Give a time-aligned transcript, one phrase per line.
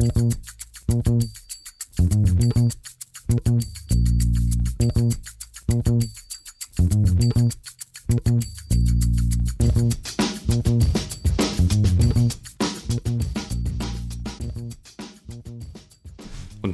[0.00, 0.08] Und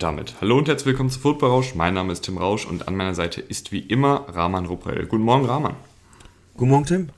[0.02, 1.74] damit hallo und herzlich willkommen zu Football Rausch.
[1.74, 5.04] Mein Name ist Tim Rausch und an meiner Seite ist wie immer Rahman Ruppel.
[5.06, 5.74] Guten Morgen, Rahman.
[6.56, 7.08] Guten Morgen, Tim.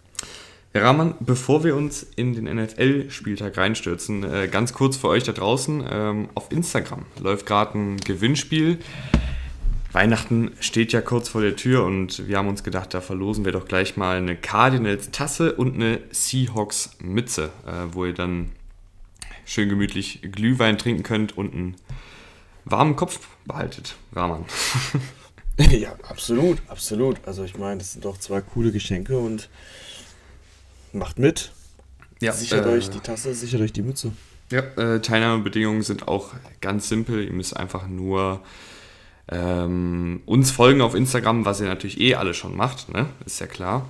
[0.75, 5.33] Herr Rahman, bevor wir uns in den NFL-Spieltag reinstürzen, äh, ganz kurz für euch da
[5.33, 8.79] draußen, ähm, auf Instagram läuft gerade ein Gewinnspiel.
[9.93, 13.53] Weihnachten steht ja kurz vor der Tür und wir haben uns gedacht, da verlosen wir
[13.53, 18.53] doch gleich mal eine Cardinals-Tasse und eine Seahawks-Mütze, äh, wo ihr dann
[19.47, 21.77] schön gemütlich Glühwein trinken könnt und einen
[22.67, 24.45] warmen Kopf behaltet, Rahman.
[25.71, 27.17] ja, absolut, absolut.
[27.25, 29.49] Also ich meine, das sind doch zwei coole Geschenke und
[30.95, 31.53] macht mit.
[32.21, 34.13] Ja, sichert äh, euch die Tasse, sichert euch die Mütze.
[34.51, 37.25] Ja, äh, Teilnahmebedingungen sind auch ganz simpel.
[37.25, 38.41] Ihr müsst einfach nur
[39.31, 43.07] ähm, uns folgen auf Instagram, was ihr natürlich eh alle schon macht, ne?
[43.27, 43.87] ist ja klar.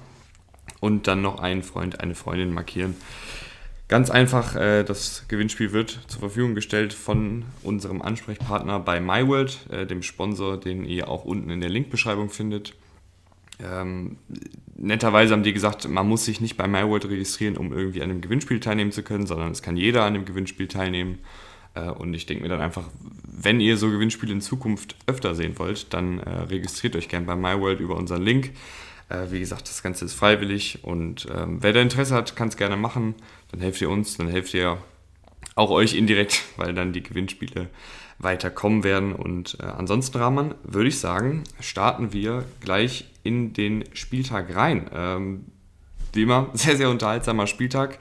[0.81, 2.97] Und dann noch einen Freund, eine Freundin markieren.
[3.89, 9.87] Ganz einfach, äh, das Gewinnspiel wird zur Verfügung gestellt von unserem Ansprechpartner bei MyWorld, äh,
[9.87, 12.75] dem Sponsor, den ihr auch unten in der Linkbeschreibung findet.
[13.61, 14.19] Ähm,
[14.77, 18.21] netterweise haben die gesagt, man muss sich nicht bei MyWorld registrieren, um irgendwie an einem
[18.21, 21.19] Gewinnspiel teilnehmen zu können, sondern es kann jeder an dem Gewinnspiel teilnehmen.
[21.75, 22.85] Äh, und ich denke mir dann einfach,
[23.25, 27.37] wenn ihr so Gewinnspiele in Zukunft öfter sehen wollt, dann äh, registriert euch gerne bei
[27.37, 28.53] MyWorld über unseren Link.
[29.09, 32.57] Äh, wie gesagt, das Ganze ist freiwillig und ähm, wer da Interesse hat, kann es
[32.57, 33.15] gerne machen.
[33.51, 34.79] Dann helft ihr uns, dann helft ihr
[35.55, 37.69] auch euch indirekt, weil dann die Gewinnspiele
[38.19, 39.13] weiterkommen werden.
[39.13, 44.91] Und äh, ansonsten, Rahman, würde ich sagen, starten wir gleich in den Spieltag rein.
[44.93, 45.45] Ähm,
[46.13, 47.99] wie immer, sehr, sehr unterhaltsamer Spieltag.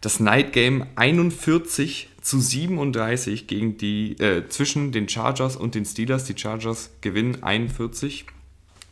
[0.00, 6.24] Das Night Game 41 zu 37 gegen die, äh, zwischen den Chargers und den Steelers.
[6.24, 8.26] Die Chargers gewinnen 41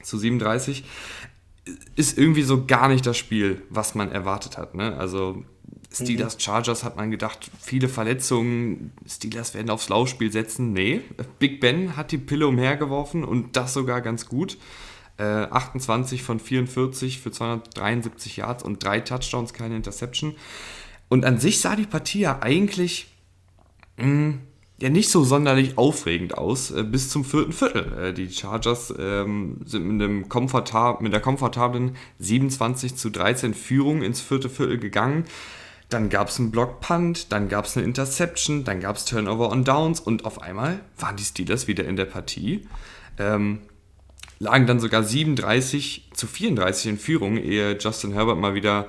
[0.02, 0.84] zu 37.
[1.94, 4.74] Ist irgendwie so gar nicht das Spiel, was man erwartet hat.
[4.74, 4.96] Ne?
[4.96, 5.44] Also
[6.04, 10.72] Steelers, Chargers hat man gedacht, viele Verletzungen, Steelers werden aufs Laufspiel setzen.
[10.72, 11.02] Nee,
[11.38, 14.58] Big Ben hat die Pille umhergeworfen und das sogar ganz gut.
[15.18, 20.34] Äh, 28 von 44 für 273 Yards und drei Touchdowns, keine Interception.
[21.08, 23.08] Und an sich sah die Partie ja eigentlich
[23.96, 24.40] mh, hm,
[24.78, 27.92] ja nicht so sonderlich aufregend aus äh, bis zum vierten Viertel.
[27.98, 34.02] Äh, die Chargers ähm, sind mit, einem komfortab mit der komfortablen 27 zu 13 Führung
[34.02, 35.24] ins vierte Viertel gegangen.
[35.88, 39.64] Dann gab es einen Block-Punt, dann gab es eine Interception, dann gab es Turnover on
[39.64, 42.66] Downs und auf einmal waren die Steelers wieder in der Partie.
[43.18, 43.60] Ähm,
[44.38, 48.88] lagen dann sogar 37 zu 34 in Führung, ehe Justin Herbert mal wieder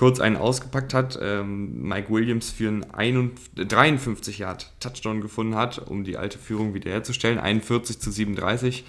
[0.00, 1.18] kurz einen ausgepackt hat.
[1.20, 7.38] Ähm, Mike Williams für einen 53 Yard Touchdown gefunden hat, um die alte Führung wiederherzustellen.
[7.38, 8.84] 41 zu 37.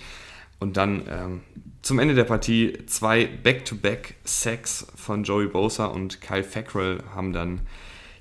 [0.62, 1.42] Und dann ähm,
[1.82, 7.62] zum Ende der Partie zwei Back-to-Back-Sacks von Joey Bosa und Kyle Fackrell haben dann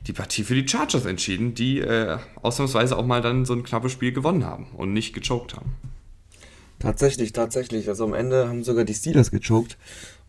[0.07, 3.93] die Partie für die Chargers entschieden, die äh, ausnahmsweise auch mal dann so ein knappes
[3.93, 5.75] Spiel gewonnen haben und nicht gechoked haben.
[6.79, 7.91] Tatsächlich, tatsächlich.
[7.91, 9.77] Also am Ende haben sogar die Steelers gechoked,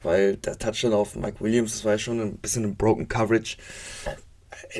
[0.04, 3.56] weil der Touchdown auf Mike Williams, das war ja schon ein bisschen ein Broken Coverage.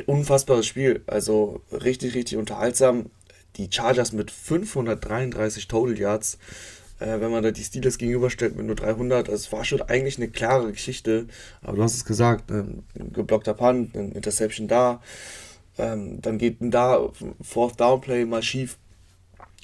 [0.06, 3.06] Unfassbares Spiel, also richtig, richtig unterhaltsam.
[3.56, 6.38] Die Chargers mit 533 Total Yards
[7.02, 9.28] äh, wenn man da die Steelers gegenüberstellt mit nur 300.
[9.28, 11.28] Also es war schon eigentlich eine klare Geschichte.
[11.62, 15.02] Aber du hast es gesagt, ein geblockter Punt, ein Interception da.
[15.78, 18.78] Ähm, dann geht ein da Fourth Down Play mal schief.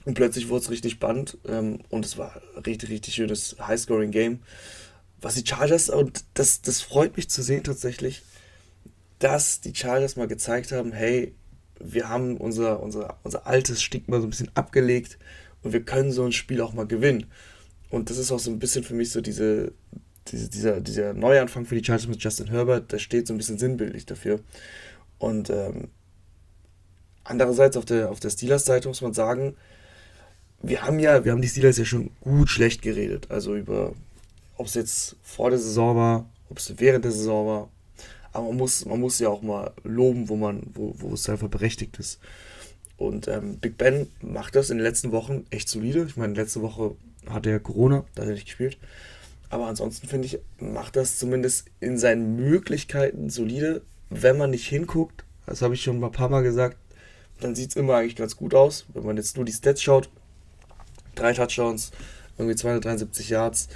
[0.06, 1.38] Und plötzlich wurde es richtig spannend.
[1.48, 4.40] Ähm, und es war richtig, richtig schönes High-Scoring-Game.
[5.22, 8.24] Was die Chargers, und das, das freut mich zu sehen tatsächlich,
[9.20, 11.34] dass die Chargers mal gezeigt haben, hey,
[11.80, 15.18] wir haben unser, unser, unser altes Stigma so ein bisschen abgelegt
[15.68, 17.26] und wir können so ein Spiel auch mal gewinnen.
[17.90, 19.74] Und das ist auch so ein bisschen für mich so diese,
[20.30, 23.58] diese, dieser, dieser Neuanfang für die Chargers mit Justin Herbert, der steht so ein bisschen
[23.58, 24.40] sinnbildlich dafür.
[25.20, 25.90] Und ähm,
[27.26, 29.56] andererseits auf der, auf der Steelers-Seite muss man sagen,
[30.62, 33.30] wir haben ja, wir haben die Steelers ja schon gut schlecht geredet.
[33.30, 33.94] Also über,
[34.56, 37.70] ob es jetzt vor der Saison war, ob es während der Saison war.
[38.32, 41.50] Aber man muss, man muss ja auch mal loben, wo man, wo, wo es einfach
[41.50, 42.20] berechtigt ist.
[42.98, 46.06] Und ähm, Big Ben macht das in den letzten Wochen echt solide.
[46.08, 46.96] Ich meine, letzte Woche
[47.30, 48.78] hatte er Corona, da hat er nicht gespielt.
[49.50, 53.82] Aber ansonsten finde ich, macht das zumindest in seinen Möglichkeiten solide.
[54.10, 56.78] Wenn man nicht hinguckt, das habe ich schon ein paar Mal gesagt,
[57.40, 58.86] dann sieht es immer eigentlich ganz gut aus.
[58.94, 60.10] Wenn man jetzt nur die Stats schaut,
[61.16, 61.92] drei Touchdowns,
[62.38, 63.70] irgendwie 273 Yards,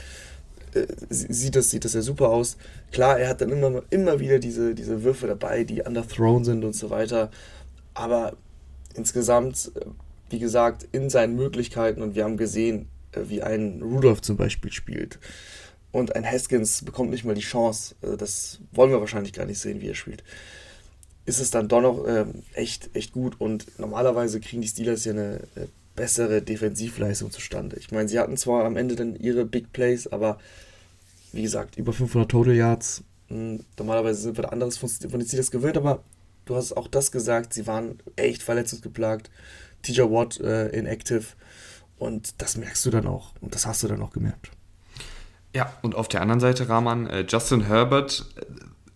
[0.73, 2.57] äh, sieht, das, sieht das ja super aus.
[2.91, 6.73] Klar, er hat dann immer, immer wieder diese, diese Würfe dabei, die underthrown sind und
[6.73, 7.29] so weiter.
[7.93, 8.35] Aber
[8.97, 9.85] insgesamt, äh,
[10.29, 14.71] wie gesagt, in seinen Möglichkeiten und wir haben gesehen, äh, wie ein Rudolph zum Beispiel
[14.71, 15.19] spielt.
[15.91, 17.95] Und ein Haskins bekommt nicht mal die Chance.
[18.01, 20.23] Äh, das wollen wir wahrscheinlich gar nicht sehen, wie er spielt.
[21.25, 23.39] Ist es dann doch noch ähm, echt, echt gut.
[23.39, 27.77] Und normalerweise kriegen die Steelers ja eine, eine bessere Defensivleistung zustande.
[27.77, 30.39] Ich meine, sie hatten zwar am Ende dann ihre Big Plays, aber
[31.33, 33.03] wie gesagt, über 500 Total Yards.
[33.27, 36.03] Hm, normalerweise sind wir anderes von, von den Steelers gewöhnt, aber
[36.45, 39.29] du hast auch das gesagt, sie waren echt verletzungsgeplagt.
[39.81, 41.25] TJ Watt äh, inactive
[41.97, 44.51] und das merkst du dann auch und das hast du dann auch gemerkt.
[45.55, 48.45] Ja, und auf der anderen Seite, Rahman, äh, Justin Herbert äh,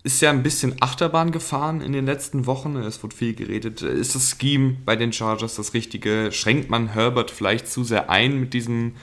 [0.04, 2.76] ist ja ein bisschen Achterbahn gefahren in den letzten Wochen.
[2.76, 3.82] Es wurde viel geredet.
[3.82, 6.32] Ist das Scheme bei den Chargers das Richtige?
[6.32, 8.94] Schränkt man Herbert vielleicht zu sehr ein mit diesem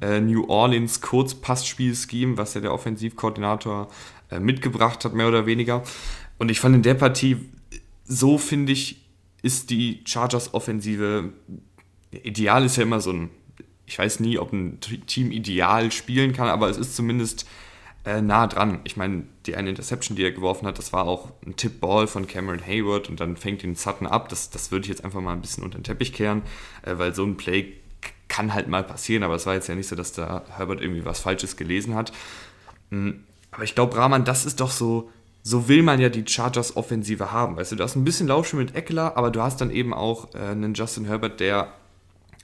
[0.00, 3.88] äh, New Orleans Kurzpassspiel-Scheme, was ja der Offensivkoordinator
[4.30, 5.84] äh, mitgebracht hat, mehr oder weniger?
[6.38, 7.36] Und ich fand in der Partie,
[8.10, 8.96] so finde ich,
[9.40, 11.32] ist die Chargers-Offensive,
[12.10, 13.30] ideal ist ja immer so ein,
[13.86, 17.46] ich weiß nie, ob ein Team ideal spielen kann, aber es ist zumindest
[18.04, 18.80] äh, nah dran.
[18.82, 22.26] Ich meine, die eine Interception, die er geworfen hat, das war auch ein Tip-Ball von
[22.26, 24.28] Cameron Hayward und dann fängt ihn Sutton ab.
[24.28, 26.42] Das, das würde ich jetzt einfach mal ein bisschen unter den Teppich kehren,
[26.82, 27.74] äh, weil so ein Play
[28.26, 31.04] kann halt mal passieren, aber es war jetzt ja nicht so, dass da Herbert irgendwie
[31.04, 32.12] was Falsches gelesen hat.
[32.90, 33.24] Mhm.
[33.52, 35.10] Aber ich glaube, Rahman, das ist doch so,
[35.42, 37.56] so will man ja die Chargers Offensive haben.
[37.56, 40.34] Weißt du, du hast ein bisschen Laufspiel mit Eckler, aber du hast dann eben auch
[40.34, 41.72] äh, einen Justin Herbert, der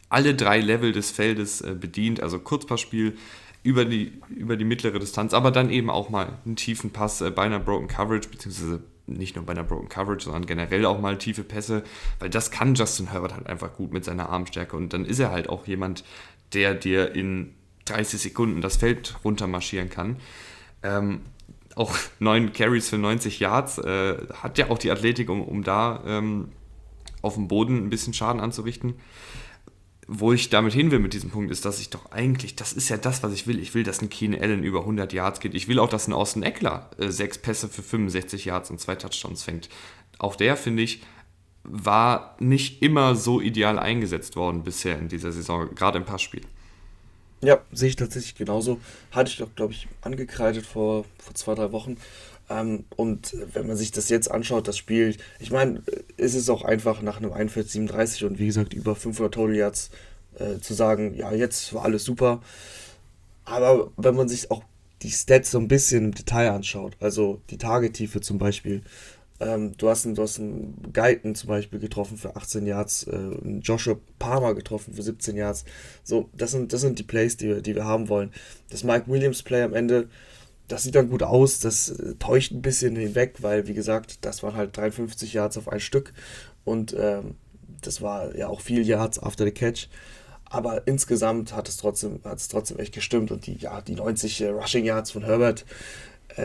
[0.08, 3.16] alle drei Level des Feldes äh, bedient, also Kurzpassspiel,
[3.62, 7.30] über die, über die mittlere Distanz, aber dann eben auch mal einen tiefen Pass äh,
[7.30, 11.18] bei einer Broken Coverage, beziehungsweise nicht nur bei einer Broken Coverage, sondern generell auch mal
[11.18, 11.82] tiefe Pässe,
[12.18, 15.32] weil das kann Justin Herbert halt einfach gut mit seiner Armstärke und dann ist er
[15.32, 16.04] halt auch jemand,
[16.52, 17.54] der dir in
[17.86, 20.16] 30 Sekunden das Feld runtermarschieren kann.
[20.82, 21.22] Ähm,
[21.76, 26.02] auch neun Carries für 90 Yards, äh, hat ja auch die Athletik, um, um da
[26.04, 26.48] ähm,
[27.22, 28.94] auf dem Boden ein bisschen Schaden anzurichten
[30.08, 32.88] wo ich damit hin will mit diesem Punkt, ist, dass ich doch eigentlich, das ist
[32.88, 33.58] ja das, was ich will.
[33.58, 35.54] Ich will, dass ein Keen Allen über 100 Yards geht.
[35.54, 38.94] Ich will auch, dass ein Austin Eckler äh, sechs Pässe für 65 Yards und zwei
[38.94, 39.68] Touchdowns fängt.
[40.18, 41.02] Auch der, finde ich,
[41.64, 46.42] war nicht immer so ideal eingesetzt worden bisher in dieser Saison, gerade im Passspiel.
[47.42, 48.80] Ja, sehe ich tatsächlich genauso.
[49.10, 51.96] Hatte ich doch, glaube ich, angekreidet vor, vor zwei, drei Wochen.
[52.48, 55.82] Ähm, und wenn man sich das jetzt anschaut, das Spiel, ich meine,
[56.16, 59.90] es ist auch einfach nach einem 41-37 und wie gesagt über 500 Total Yards
[60.38, 62.40] äh, zu sagen, ja, jetzt war alles super.
[63.44, 64.62] Aber wenn man sich auch
[65.02, 68.82] die Stats so ein bisschen im Detail anschaut, also die Tagetiefe zum Beispiel,
[69.40, 73.58] ähm, du, hast einen, du hast einen Guyton zum Beispiel getroffen für 18 Yards, äh,
[73.60, 75.64] Joshua Palmer getroffen für 17 Yards.
[76.04, 78.32] So, das sind, das sind die Plays, die wir, die wir haben wollen.
[78.70, 80.08] Das Mike Williams Play am Ende,
[80.68, 84.42] das sieht dann gut aus, das äh, täuscht ein bisschen hinweg, weil, wie gesagt, das
[84.42, 86.12] waren halt 53 Yards auf ein Stück
[86.64, 87.34] und ähm,
[87.82, 89.88] das war ja auch viel Yards after the catch.
[90.48, 94.40] Aber insgesamt hat es trotzdem, hat es trotzdem echt gestimmt und die, ja, die 90
[94.40, 95.64] äh, Rushing Yards von Herbert,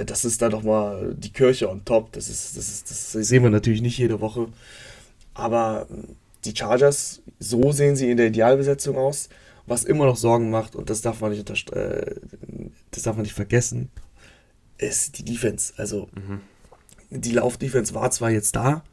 [0.05, 2.11] das ist dann nochmal die Kirche on top.
[2.13, 4.47] Das, ist, das, ist, das sehen wir natürlich nicht jede Woche.
[5.33, 6.15] Aber ähm,
[6.45, 9.29] die Chargers, so sehen sie in der Idealbesetzung aus.
[9.67, 12.15] Was immer noch Sorgen macht, und das darf man nicht, äh,
[12.91, 13.89] das darf man nicht vergessen,
[14.77, 15.73] ist die Defense.
[15.77, 16.41] Also mhm.
[17.11, 18.83] die Laufdefense war zwar jetzt da,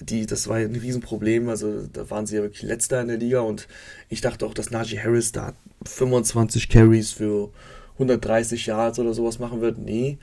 [0.00, 3.40] die, das war ein Riesenproblem, also da waren sie ja wirklich letzter in der Liga
[3.40, 3.68] und
[4.08, 5.52] ich dachte auch, dass Najee Harris da
[5.84, 7.50] 25 Carries für
[7.94, 9.78] 130 Yards oder sowas machen wird.
[9.78, 10.18] Nee,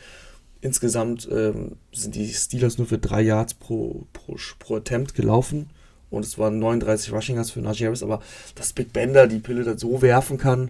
[0.62, 5.70] insgesamt ähm, sind die Steelers nur für 3 Yards pro, pro, pro Attempt gelaufen
[6.10, 8.22] und es waren 39 Rushing Yards für Najee Harris, aber
[8.56, 10.70] dass Big Bender die Pille da so werfen kann,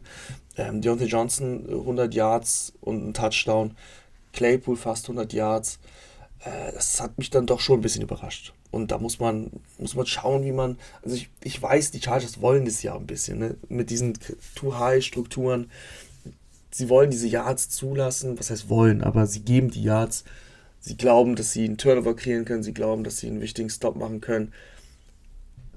[0.55, 3.75] ähm, Deontay Johnson 100 Yards und ein Touchdown,
[4.33, 5.79] Claypool fast 100 Yards.
[6.39, 8.53] Äh, das hat mich dann doch schon ein bisschen überrascht.
[8.69, 10.77] Und da muss man, muss man schauen, wie man.
[11.03, 13.57] Also ich, ich weiß, die Chargers wollen das ja ein bisschen, ne?
[13.67, 14.13] Mit diesen
[14.55, 15.69] Too-High-Strukturen.
[16.71, 20.23] Sie wollen diese Yards zulassen, was heißt wollen, aber sie geben die Yards.
[20.79, 23.97] Sie glauben, dass sie einen Turnover kreieren können, sie glauben, dass sie einen wichtigen Stop
[23.97, 24.53] machen können.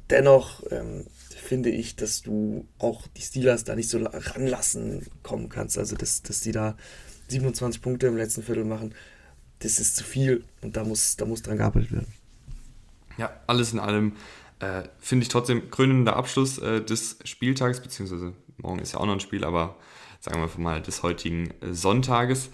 [0.08, 1.04] Dennoch ähm,
[1.44, 5.78] finde ich, dass du auch die Steelers da nicht so ranlassen kommen kannst.
[5.78, 6.76] Also, dass, dass die da
[7.28, 8.94] 27 Punkte im letzten Viertel machen,
[9.60, 12.06] das ist zu viel und da muss, da muss dran gearbeitet werden.
[13.18, 14.12] Ja, alles in allem
[14.60, 19.14] äh, finde ich trotzdem krönender Abschluss äh, des Spieltags, beziehungsweise morgen ist ja auch noch
[19.14, 19.76] ein Spiel, aber
[20.24, 22.48] sagen wir mal des heutigen äh, Sonntages.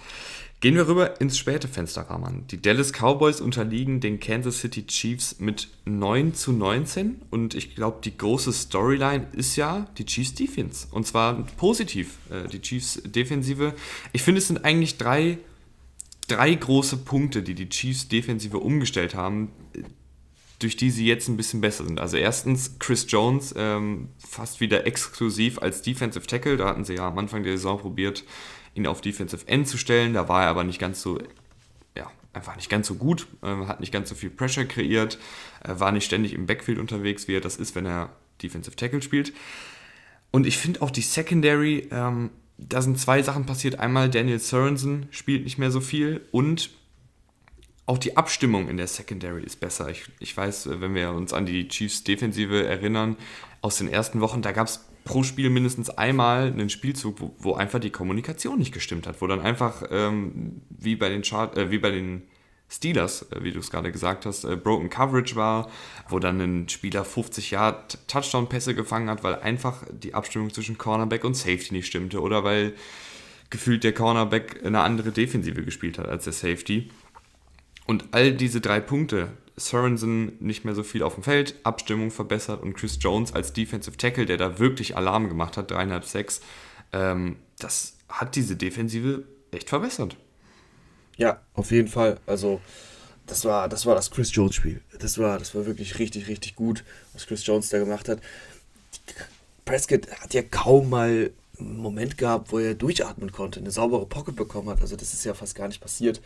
[0.58, 2.46] Gehen wir rüber ins späte Fenster, Rahman.
[2.50, 8.00] Die Dallas Cowboys unterliegen den Kansas City Chiefs mit 9 zu 19 und ich glaube,
[8.04, 13.72] die große Storyline ist ja die Chiefs Defense und zwar positiv, äh, die Chiefs Defensive.
[14.12, 15.38] Ich finde, es sind eigentlich drei,
[16.28, 19.52] drei große Punkte, die die Chiefs Defensive umgestellt haben,
[20.60, 22.00] durch die sie jetzt ein bisschen besser sind.
[22.00, 26.56] Also erstens Chris Jones, ähm, fast wieder exklusiv als Defensive Tackle.
[26.56, 28.24] Da hatten sie ja am Anfang der Saison probiert,
[28.74, 30.14] ihn auf Defensive End zu stellen.
[30.14, 31.18] Da war er aber nicht ganz so,
[31.96, 35.18] ja, einfach nicht ganz so gut, äh, hat nicht ganz so viel Pressure kreiert,
[35.64, 38.10] äh, war nicht ständig im Backfield unterwegs, wie er das ist, wenn er
[38.42, 39.32] Defensive Tackle spielt.
[40.30, 43.80] Und ich finde auch die Secondary, ähm, da sind zwei Sachen passiert.
[43.80, 46.70] Einmal Daniel Sorensen spielt nicht mehr so viel und
[47.86, 49.88] auch die Abstimmung in der Secondary ist besser.
[49.88, 53.16] Ich, ich weiß, wenn wir uns an die Chiefs Defensive erinnern,
[53.62, 57.54] aus den ersten Wochen, da gab es pro Spiel mindestens einmal einen Spielzug, wo, wo,
[57.54, 61.70] einfach die Kommunikation nicht gestimmt hat, wo dann einfach ähm, wie bei den Chart, äh,
[61.70, 62.22] wie bei den
[62.68, 65.68] Steelers, äh, wie du es gerade gesagt hast, äh, Broken Coverage war,
[66.08, 71.24] wo dann ein Spieler 50 Jahre Touchdown-Pässe gefangen hat, weil einfach die Abstimmung zwischen Cornerback
[71.24, 72.74] und Safety nicht stimmte oder weil
[73.50, 76.88] gefühlt der Cornerback eine andere Defensive gespielt hat als der Safety.
[77.90, 82.62] Und all diese drei Punkte, Sorensen nicht mehr so viel auf dem Feld, Abstimmung verbessert
[82.62, 86.40] und Chris Jones als Defensive Tackle, der da wirklich Alarm gemacht hat, dreieinhalb, sechs,
[86.92, 90.16] ähm, das hat diese Defensive echt verbessert.
[91.16, 92.20] Ja, auf jeden Fall.
[92.26, 92.60] Also
[93.26, 94.80] das war das, war das Chris Jones Spiel.
[95.00, 98.20] Das war, das war wirklich richtig, richtig gut, was Chris Jones da gemacht hat.
[99.64, 104.36] Prescott hat ja kaum mal einen Moment gehabt, wo er durchatmen konnte, eine saubere Pocket
[104.36, 104.80] bekommen hat.
[104.80, 106.20] Also das ist ja fast gar nicht passiert.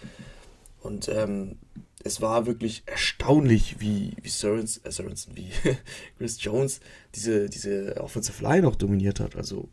[0.84, 1.56] Und ähm,
[2.04, 5.50] es war wirklich erstaunlich, wie, wie Sorensen, äh, Sorensen, wie
[6.18, 6.80] Chris Jones
[7.14, 9.34] diese, diese Offensive Line noch dominiert hat.
[9.34, 9.68] Also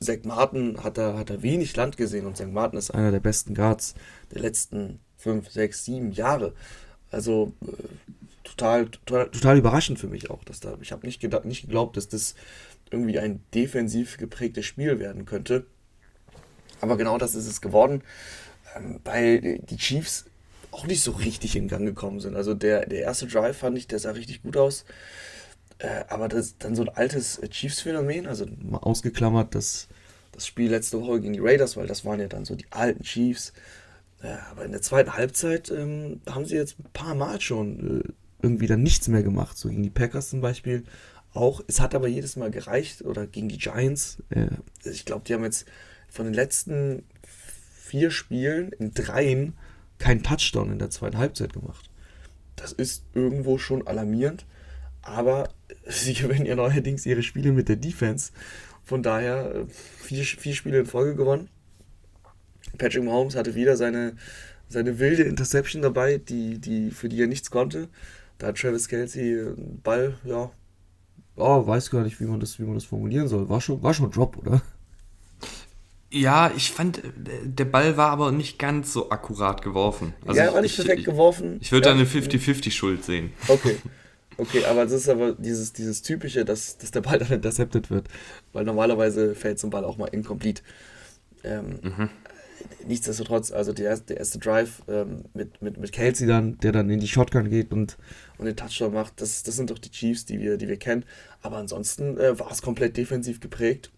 [0.00, 3.20] Zach Martin hat da, hat da wenig Land gesehen und Zach Martin ist einer der
[3.20, 3.94] besten Guards
[4.32, 6.54] der letzten fünf, sechs, sieben Jahre.
[7.10, 7.72] Also äh,
[8.44, 10.44] total, total, total überraschend für mich auch.
[10.44, 12.34] Dass da, ich habe nicht, nicht geglaubt, dass das
[12.90, 15.66] irgendwie ein defensiv geprägtes Spiel werden könnte.
[16.80, 18.02] Aber genau das ist es geworden,
[18.74, 20.24] ähm, weil die Chiefs
[20.70, 22.36] auch nicht so richtig in Gang gekommen sind.
[22.36, 24.84] Also der, der erste Drive fand ich, der sah richtig gut aus.
[25.78, 29.88] Äh, aber das dann so ein altes Chiefs-Phänomen, also mal ausgeklammert das,
[30.32, 33.02] das Spiel letzte Woche gegen die Raiders, weil das waren ja dann so die alten
[33.02, 33.52] Chiefs.
[34.22, 38.12] Äh, aber in der zweiten Halbzeit ähm, haben sie jetzt ein paar Mal schon äh,
[38.42, 39.56] irgendwie dann nichts mehr gemacht.
[39.56, 40.84] So gegen die Packers zum Beispiel
[41.32, 41.62] auch.
[41.68, 43.02] Es hat aber jedes Mal gereicht.
[43.02, 44.18] Oder gegen die Giants.
[44.30, 44.48] Äh,
[44.84, 45.66] ich glaube, die haben jetzt
[46.08, 49.54] von den letzten vier Spielen in dreien
[49.98, 51.90] keinen Touchdown in der zweiten Halbzeit gemacht.
[52.56, 54.46] Das ist irgendwo schon alarmierend,
[55.02, 55.50] aber
[55.86, 58.32] sie gewinnen ja neuerdings ihre Spiele mit der Defense.
[58.84, 61.48] Von daher äh, vier, vier Spiele in Folge gewonnen.
[62.78, 64.14] Patrick Mahomes hatte wieder seine,
[64.68, 67.88] seine wilde Interception dabei, die, die, für die er nichts konnte.
[68.38, 70.50] Da hat Travis Kelsey einen Ball, ja,
[71.38, 73.48] oh, weiß gar nicht, wie man das, wie man das formulieren soll.
[73.48, 74.60] War schon, war schon Drop, oder?
[76.10, 80.14] Ja, ich fand, der Ball war aber nicht ganz so akkurat geworfen.
[80.26, 81.58] Also ja, er war nicht perfekt geworfen.
[81.60, 81.94] Ich würde ja.
[81.94, 83.32] da eine 50-50-Schuld sehen.
[83.46, 83.76] Okay.
[84.38, 88.06] Okay, aber das ist aber dieses, dieses Typische, dass, dass der Ball dann intercepted wird.
[88.52, 90.62] Weil normalerweise fällt so ein Ball auch mal incomplete.
[91.44, 92.08] Ähm, mhm.
[92.86, 96.88] Nichtsdestotrotz, also der erste, der erste Drive ähm, mit, mit, mit Kelsey dann, der dann
[96.88, 97.98] in die Shotgun geht und,
[98.38, 101.04] und den Touchdown macht, das, das sind doch die Chiefs, die wir, die wir kennen.
[101.42, 103.90] Aber ansonsten äh, war es komplett defensiv geprägt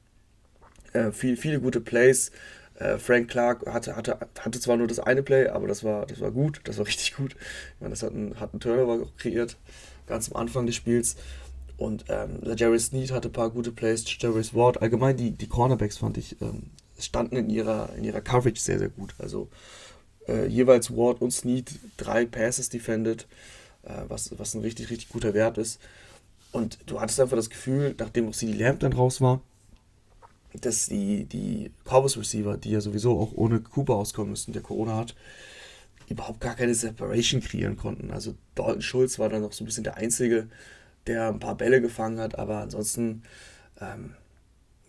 [0.93, 2.31] äh, viel, viele gute Plays.
[2.75, 6.21] Äh, Frank Clark hatte, hatte, hatte zwar nur das eine Play, aber das war, das
[6.21, 7.35] war gut, das war richtig gut.
[7.35, 9.57] Ich meine, das hat einen, hat einen Turnover kreiert,
[10.07, 11.17] ganz am Anfang des Spiels.
[11.77, 14.83] Und ähm, Jerry Sneed hatte ein paar gute Plays, Jerry Ward.
[14.83, 16.65] Allgemein die, die Cornerbacks fand ich, ähm,
[16.99, 19.15] standen in ihrer, in ihrer Coverage sehr, sehr gut.
[19.19, 19.49] Also
[20.29, 23.27] äh, jeweils Ward und Sneed drei Passes defended,
[23.83, 25.81] äh, was, was ein richtig, richtig guter Wert ist.
[26.53, 29.41] Und du hattest einfach das Gefühl, nachdem auch CD Lamb dann raus war,
[30.61, 34.97] dass die, die Cowboys Receiver, die ja sowieso auch ohne Cooper auskommen müssen, der Corona
[34.97, 35.15] hat,
[36.09, 38.11] überhaupt gar keine Separation kreieren konnten.
[38.11, 40.49] Also Dalton Schulz war dann noch so ein bisschen der Einzige,
[41.07, 43.23] der ein paar Bälle gefangen hat, aber ansonsten
[43.81, 44.15] ähm,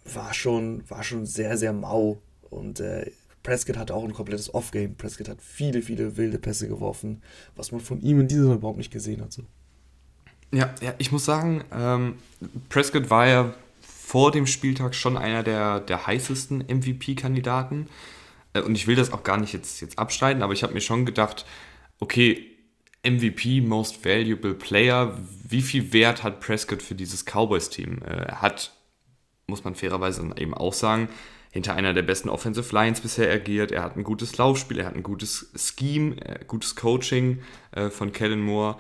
[0.05, 2.19] war, schon, war schon sehr, sehr mau.
[2.49, 3.11] Und äh,
[3.43, 4.95] Prescott hatte auch ein komplettes Off-Game.
[4.95, 7.21] Prescott hat viele, viele wilde Pässe geworfen,
[7.55, 9.31] was man von ihm in dieser Saison überhaupt nicht gesehen hat.
[9.31, 9.43] So.
[10.51, 12.15] Ja, ja, ich muss sagen, ähm,
[12.69, 13.53] Prescott war ja
[14.11, 17.87] vor dem Spieltag schon einer der, der heißesten MVP-Kandidaten.
[18.51, 20.81] Äh, und ich will das auch gar nicht jetzt, jetzt abstreiten, aber ich habe mir
[20.81, 21.45] schon gedacht,
[22.01, 22.45] okay,
[23.07, 27.99] MVP, Most Valuable Player, wie viel Wert hat Prescott für dieses Cowboys-Team?
[28.05, 28.73] Äh, er hat,
[29.47, 31.07] muss man fairerweise eben auch sagen,
[31.49, 33.71] hinter einer der besten Offensive Lines bisher agiert.
[33.71, 37.41] Er hat ein gutes Laufspiel, er hat ein gutes Scheme, äh, gutes Coaching
[37.89, 38.77] von Kellen Moore.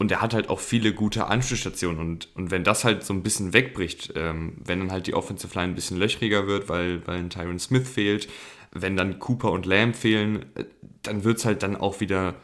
[0.00, 2.00] Und er hat halt auch viele gute Anschlussstationen.
[2.00, 5.54] Und, und wenn das halt so ein bisschen wegbricht, ähm, wenn dann halt die Offensive
[5.54, 8.28] Line ein bisschen löchriger wird, weil, weil ein Tyron Smith fehlt,
[8.72, 10.64] wenn dann Cooper und Lamb fehlen, äh,
[11.02, 12.34] dann wird es halt dann auch wieder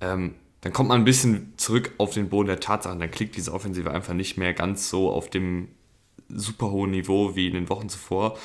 [0.00, 3.00] ähm, dann kommt man ein bisschen zurück auf den Boden der Tatsachen.
[3.00, 5.68] Dann klickt diese Offensive einfach nicht mehr ganz so auf dem
[6.28, 8.38] super hohen Niveau wie in den Wochen zuvor.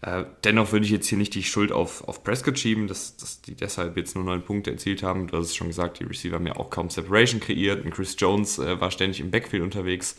[0.00, 3.40] Äh, dennoch würde ich jetzt hier nicht die Schuld auf, auf Prescott schieben, dass, dass
[3.40, 5.26] die deshalb jetzt nur neun Punkte erzielt haben.
[5.26, 8.14] Du hast es schon gesagt, die Receiver haben ja auch kaum Separation kreiert und Chris
[8.16, 10.16] Jones äh, war ständig im Backfield unterwegs.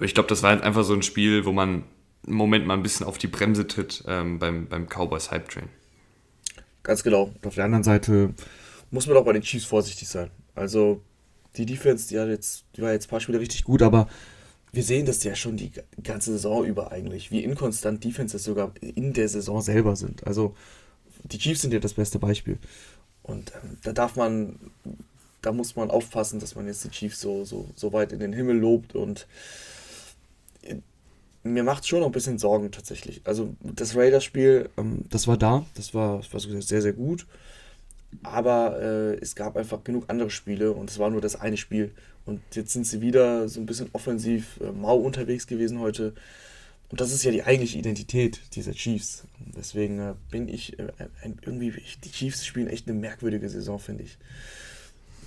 [0.00, 1.84] Ich glaube, das war jetzt einfach so ein Spiel, wo man
[2.26, 5.68] im Moment mal ein bisschen auf die Bremse tritt ähm, beim, beim Cowboys Hype Train.
[6.82, 7.24] Ganz genau.
[7.34, 8.34] Und auf der anderen Seite
[8.90, 10.30] muss man auch bei den Chiefs vorsichtig sein.
[10.54, 11.02] Also
[11.56, 14.08] die Defense, die hat jetzt, die war jetzt ein paar Spiele richtig gut, aber
[14.76, 19.14] wir sehen das ja schon die ganze Saison über eigentlich, wie inkonstant Defenses sogar in
[19.14, 20.26] der Saison selber sind.
[20.26, 20.54] Also
[21.24, 22.58] die Chiefs sind ja das beste Beispiel.
[23.22, 24.58] Und ähm, da darf man,
[25.40, 28.34] da muss man aufpassen, dass man jetzt die Chiefs so, so, so weit in den
[28.34, 28.94] Himmel lobt.
[28.94, 29.26] Und
[30.60, 30.76] äh,
[31.42, 33.22] mir macht es schon noch ein bisschen Sorgen tatsächlich.
[33.24, 37.26] Also das Raiders-Spiel, ähm, das war da, das war, das war sehr, sehr gut.
[38.22, 41.92] Aber äh, es gab einfach genug andere Spiele und es war nur das eine Spiel.
[42.26, 46.14] Und jetzt sind sie wieder so ein bisschen offensiv äh, mau unterwegs gewesen heute.
[46.88, 49.24] Und das ist ja die eigentliche Identität dieser Chiefs.
[49.56, 50.88] Deswegen äh, bin ich äh,
[51.22, 54.18] ein, irgendwie, ich, die Chiefs spielen echt eine merkwürdige Saison, finde ich.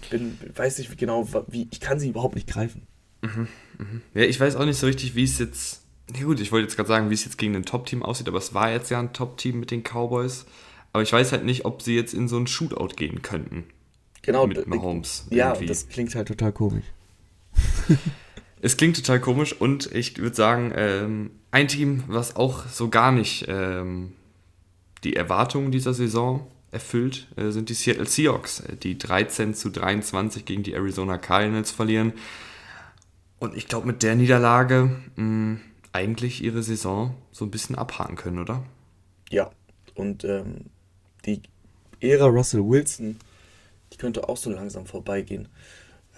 [0.09, 2.83] Bin, weiß nicht genau, wie, ich kann sie überhaupt nicht greifen.
[3.21, 3.85] Mhm, mh.
[4.13, 5.81] Ja, ich weiß auch nicht so richtig, wie es jetzt,
[6.15, 8.37] ja gut, ich wollte jetzt gerade sagen, wie es jetzt gegen ein Top-Team aussieht, aber
[8.37, 10.45] es war jetzt ja ein Top-Team mit den Cowboys.
[10.91, 13.65] Aber ich weiß halt nicht, ob sie jetzt in so ein Shootout gehen könnten.
[14.21, 15.25] Genau, mit Mahomes.
[15.29, 15.67] Ja, irgendwie.
[15.67, 16.85] das klingt halt total komisch.
[18.61, 23.11] es klingt total komisch und ich würde sagen, ähm, ein Team, was auch so gar
[23.11, 24.13] nicht ähm,
[25.03, 30.45] die Erwartungen dieser Saison erfüllt, äh, sind die Seattle Seahawks, äh, die 13 zu 23
[30.45, 32.13] gegen die Arizona Cardinals verlieren.
[33.39, 35.59] Und ich glaube, mit der Niederlage mh,
[35.93, 38.63] eigentlich ihre Saison so ein bisschen abhaken können, oder?
[39.29, 39.49] Ja,
[39.95, 40.65] und ähm,
[41.25, 41.41] die
[41.99, 43.17] Ära Russell Wilson,
[43.93, 45.47] die könnte auch so langsam vorbeigehen.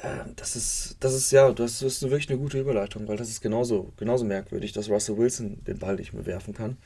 [0.03, 3.41] Ähm, das ist, das ist ja, das ist wirklich eine gute Überleitung, weil das ist
[3.41, 6.77] genauso, genauso merkwürdig, dass Russell Wilson den Ball nicht mehr werfen kann.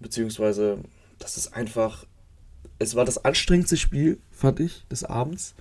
[0.00, 0.78] Beziehungsweise,
[1.18, 2.06] das ist einfach,
[2.78, 5.54] es war das anstrengendste Spiel, fand ich, des Abends.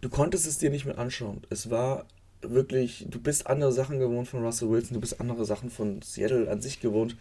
[0.00, 1.42] Du konntest es dir nicht mehr anschauen.
[1.50, 2.06] Es war
[2.40, 6.50] wirklich, du bist andere Sachen gewohnt von Russell Wilson, du bist andere Sachen von Seattle
[6.50, 7.16] an sich gewohnt.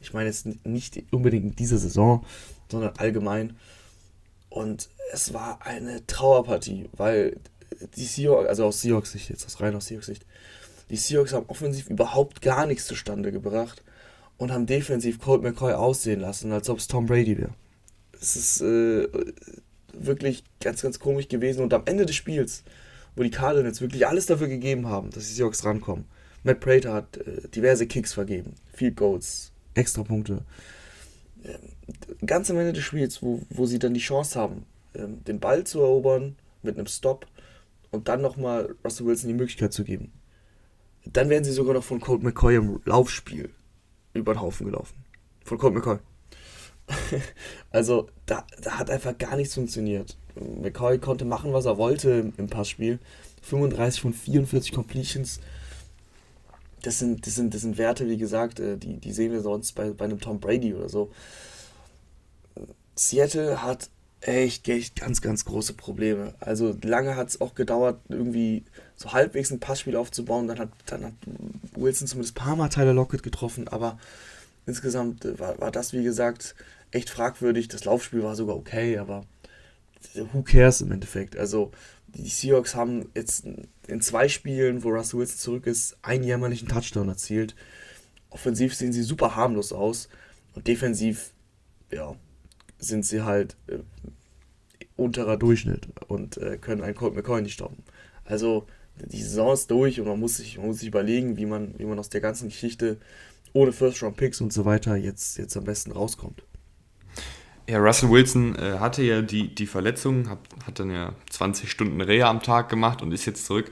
[0.00, 2.24] Ich meine jetzt nicht unbedingt in dieser Saison,
[2.70, 3.56] sondern allgemein.
[4.50, 7.36] Und es war eine Trauerpartie, weil
[7.96, 10.26] die Seahawks, also aus Seahawks Sicht jetzt, aus rein aus Seahawks Sicht,
[10.90, 13.82] die Seahawks haben offensiv überhaupt gar nichts zustande gebracht
[14.36, 17.54] und haben defensiv Colt McCoy aussehen lassen, als ob es Tom Brady wäre.
[18.20, 19.08] Es ist äh,
[19.92, 22.62] wirklich ganz, ganz komisch gewesen und am Ende des Spiels,
[23.14, 26.04] wo die Cardinals wirklich alles dafür gegeben haben, dass die Seahawks rankommen.
[26.44, 30.42] Matt Prater hat äh, diverse Kicks vergeben, Field Goals, Extrapunkte.
[31.44, 34.64] Ähm, ganz am Ende des Spiels, wo, wo sie dann die Chance haben,
[34.96, 37.26] ähm, den Ball zu erobern mit einem Stop
[37.90, 40.12] und dann nochmal Russell Wilson die Möglichkeit zu geben.
[41.04, 43.50] Dann werden sie sogar noch von Colt McCoy im Laufspiel
[44.12, 45.04] über den Haufen gelaufen.
[45.44, 45.98] Von Colt McCoy.
[47.70, 50.16] also da, da hat einfach gar nichts funktioniert.
[50.34, 52.98] McCoy konnte machen, was er wollte im Passspiel.
[53.42, 55.40] 35 von 44 Completions.
[56.82, 59.72] Das sind, das sind, das sind Werte, wie gesagt, äh, die, die sehen wir sonst
[59.72, 61.10] bei, bei einem Tom Brady oder so.
[62.94, 63.90] Seattle hat
[64.26, 66.34] echt, echt ganz, ganz große Probleme.
[66.40, 68.64] Also lange hat es auch gedauert, irgendwie
[68.96, 70.48] so halbwegs ein Passspiel aufzubauen.
[70.48, 71.12] Dann hat, dann hat
[71.74, 73.98] Wilson zumindest ein paar Mal Tyler Lockett getroffen, aber
[74.66, 76.56] insgesamt äh, war, war das, wie gesagt,
[76.90, 77.68] echt fragwürdig.
[77.68, 79.24] Das Laufspiel war sogar okay, aber
[80.32, 81.36] who cares im Endeffekt?
[81.36, 81.70] Also
[82.08, 83.46] die Seahawks haben jetzt
[83.86, 87.54] in zwei Spielen, wo Russell Wilson zurück ist, einen jämmerlichen Touchdown erzielt.
[88.30, 90.08] Offensiv sehen sie super harmlos aus
[90.54, 91.30] und defensiv,
[91.92, 92.16] ja,
[92.78, 93.78] sind sie halt äh,
[94.96, 97.82] unterer Durchschnitt und äh, können einen Colt McCoy nicht stoppen.
[98.24, 101.74] Also die Saison ist durch und man muss sich, man muss sich überlegen, wie man,
[101.78, 102.98] wie man aus der ganzen Geschichte
[103.52, 106.42] ohne First-Round-Picks und so weiter jetzt, jetzt am besten rauskommt.
[107.68, 112.00] Ja, Russell Wilson äh, hatte ja die, die Verletzung, hat, hat dann ja 20 Stunden
[112.00, 113.70] Reha am Tag gemacht und ist jetzt zurück.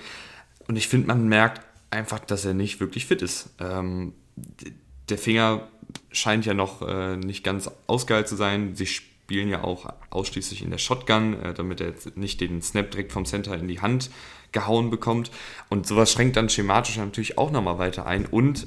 [0.66, 3.50] Und ich finde, man merkt einfach, dass er nicht wirklich fit ist.
[3.60, 4.14] Ähm,
[5.08, 5.68] der Finger
[6.12, 8.74] scheint ja noch äh, nicht ganz ausgeheilt zu sein.
[8.74, 12.90] Sie spielen ja auch ausschließlich in der Shotgun, äh, damit er jetzt nicht den Snap
[12.90, 14.10] direkt vom Center in die Hand
[14.52, 15.30] gehauen bekommt.
[15.68, 18.26] Und sowas schränkt dann schematisch natürlich auch nochmal weiter ein.
[18.26, 18.66] Und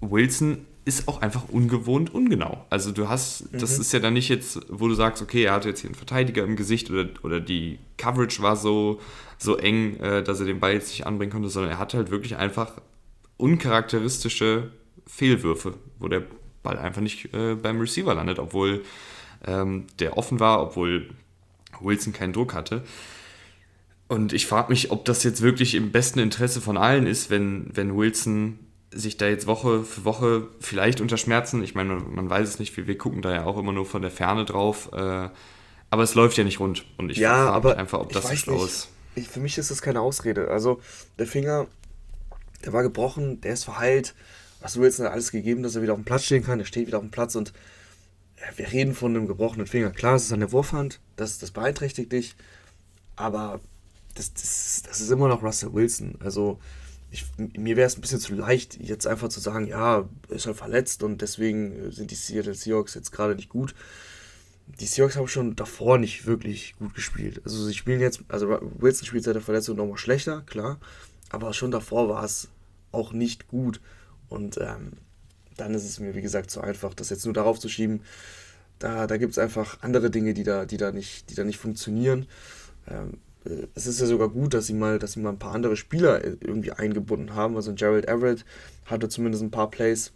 [0.00, 2.64] Wilson ist auch einfach ungewohnt ungenau.
[2.70, 3.58] Also du hast, mhm.
[3.58, 5.96] das ist ja dann nicht jetzt, wo du sagst, okay, er hatte jetzt hier einen
[5.96, 9.00] Verteidiger im Gesicht oder, oder die Coverage war so,
[9.36, 12.10] so eng, äh, dass er den Ball jetzt nicht anbringen konnte, sondern er hatte halt
[12.10, 12.80] wirklich einfach
[13.36, 14.70] uncharakteristische
[15.06, 16.22] Fehlwürfe, wo der
[16.66, 18.84] Ball einfach nicht äh, beim Receiver landet, obwohl
[19.46, 21.08] ähm, der offen war, obwohl
[21.80, 22.82] Wilson keinen Druck hatte.
[24.08, 27.70] Und ich frage mich, ob das jetzt wirklich im besten Interesse von allen ist, wenn,
[27.74, 28.58] wenn Wilson
[28.92, 32.58] sich da jetzt Woche für Woche vielleicht unter Schmerzen, ich meine, man, man weiß es
[32.58, 35.28] nicht, wir, wir gucken da ja auch immer nur von der Ferne drauf, äh,
[35.90, 36.84] aber es läuft ja nicht rund.
[36.98, 38.88] Und ich ja, frage mich einfach, ob das so schlau ist.
[39.14, 40.48] Ich, für mich ist das keine Ausrede.
[40.50, 40.80] Also
[41.18, 41.66] der Finger,
[42.64, 44.14] der war gebrochen, der ist verheilt.
[44.66, 46.58] Was Wilson hat alles gegeben, dass er wieder auf dem Platz stehen kann.
[46.58, 47.52] Er steht wieder auf dem Platz und
[48.56, 49.90] wir reden von einem gebrochenen Finger.
[49.90, 52.34] Klar, es ist an der Wurfhand, das, das beeinträchtigt dich,
[53.14, 53.60] aber
[54.16, 56.16] das, das, das ist immer noch Russell Wilson.
[56.18, 56.58] Also
[57.12, 59.98] ich, mir wäre es ein bisschen zu leicht, jetzt einfach zu sagen, ja,
[60.28, 63.72] er ist halt verletzt und deswegen sind die Seattle Seahawks jetzt gerade nicht gut.
[64.80, 67.40] Die Seahawks haben schon davor nicht wirklich gut gespielt.
[67.44, 70.80] Also sie spielen jetzt, also Wilson spielt seit der Verletzung nochmal schlechter, klar,
[71.28, 72.48] aber schon davor war es
[72.90, 73.80] auch nicht gut.
[74.28, 74.92] Und ähm,
[75.56, 78.02] dann ist es mir, wie gesagt, zu einfach, das jetzt nur darauf zu schieben.
[78.78, 81.58] Da, da gibt es einfach andere Dinge, die da, die da, nicht, die da nicht
[81.58, 82.26] funktionieren.
[82.88, 85.54] Ähm, äh, es ist ja sogar gut, dass sie mal, dass sie mal ein paar
[85.54, 87.56] andere Spieler äh, irgendwie eingebunden haben.
[87.56, 88.44] Also Gerald Everett
[88.84, 90.12] hatte zumindest ein paar Plays.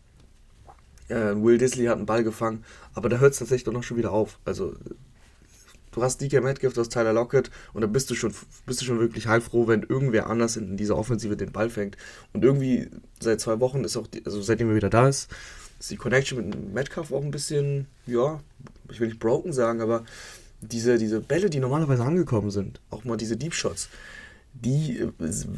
[1.08, 3.96] Äh, Will Disley hat einen Ball gefangen, aber da hört es tatsächlich doch noch schon
[3.96, 4.38] wieder auf.
[4.44, 4.74] Also
[5.92, 8.34] du hast DK Metcalf, du hast Tyler Lockett und da bist du schon,
[8.66, 11.96] bist du schon wirklich heilfroh, wenn irgendwer anders in dieser Offensive den Ball fängt.
[12.32, 12.88] Und irgendwie
[13.20, 15.30] seit zwei Wochen ist auch, die, also seitdem er wieder da ist,
[15.78, 18.40] ist die Connection mit Metcalf auch ein bisschen, ja,
[18.90, 20.04] ich will nicht broken sagen, aber
[20.60, 23.88] diese, diese Bälle, die normalerweise angekommen sind, auch mal diese Deep Shots,
[24.52, 25.12] die äh,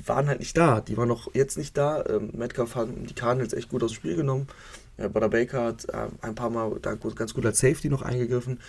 [0.06, 0.80] waren halt nicht da.
[0.80, 2.04] Die waren noch jetzt nicht da.
[2.06, 4.48] Ähm, Metcalf hat die Cardinals echt gut aus dem Spiel genommen.
[4.96, 8.60] Äh, Butter Baker hat äh, ein paar Mal da ganz gut als Safety noch eingegriffen.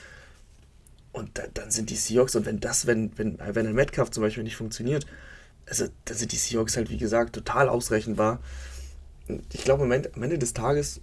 [1.14, 4.24] Und da, dann sind die Seahawks, und wenn das, wenn, wenn, wenn ein Metcalf zum
[4.24, 5.06] Beispiel nicht funktioniert,
[5.68, 8.40] also dann sind die Seahawks halt, wie gesagt, total ausrechenbar.
[9.54, 11.00] Ich glaube, am Ende, des Tages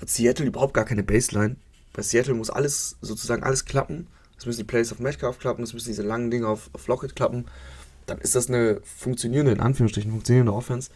[0.00, 1.56] hat Seattle überhaupt gar keine Baseline.
[1.92, 4.08] Bei Seattle muss alles, sozusagen alles klappen.
[4.36, 7.14] Es müssen die Plays auf Metcalf klappen, es müssen diese langen Dinge auf, auf Lockett
[7.14, 7.44] klappen.
[8.06, 10.90] Dann ist das eine funktionierende, in Anführungsstrichen, funktionierende Offense.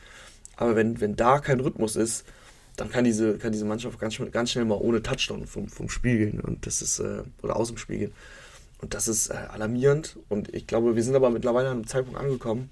[0.57, 2.24] Aber wenn, wenn da kein Rhythmus ist,
[2.76, 6.18] dann kann diese, kann diese Mannschaft ganz, ganz schnell mal ohne Touchdown vom, vom Spiel
[6.18, 8.12] gehen und das ist, äh, oder aus dem Spiel gehen.
[8.82, 10.18] Und das ist äh, alarmierend.
[10.28, 12.70] Und ich glaube, wir sind aber mittlerweile an einem Zeitpunkt angekommen,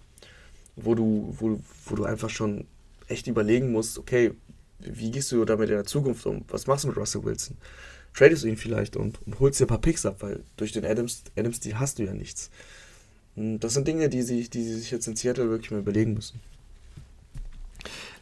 [0.76, 2.66] wo du, wo, wo du einfach schon
[3.06, 4.32] echt überlegen musst, okay,
[4.80, 6.44] wie gehst du damit in der Zukunft um?
[6.48, 7.56] Was machst du mit Russell Wilson?
[8.14, 10.84] Tradest du ihn vielleicht und, und holst dir ein paar Picks ab, weil durch den
[10.84, 12.50] Adams, Adams Deal hast du ja nichts.
[13.36, 16.40] Und das sind Dinge, die sich, die sich jetzt in Seattle wirklich mal überlegen müssen.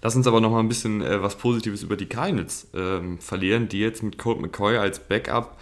[0.03, 3.69] Lass uns aber noch mal ein bisschen äh, was Positives über die Cardinals ähm, verlieren,
[3.69, 5.59] die jetzt mit Colt McCoy als Backup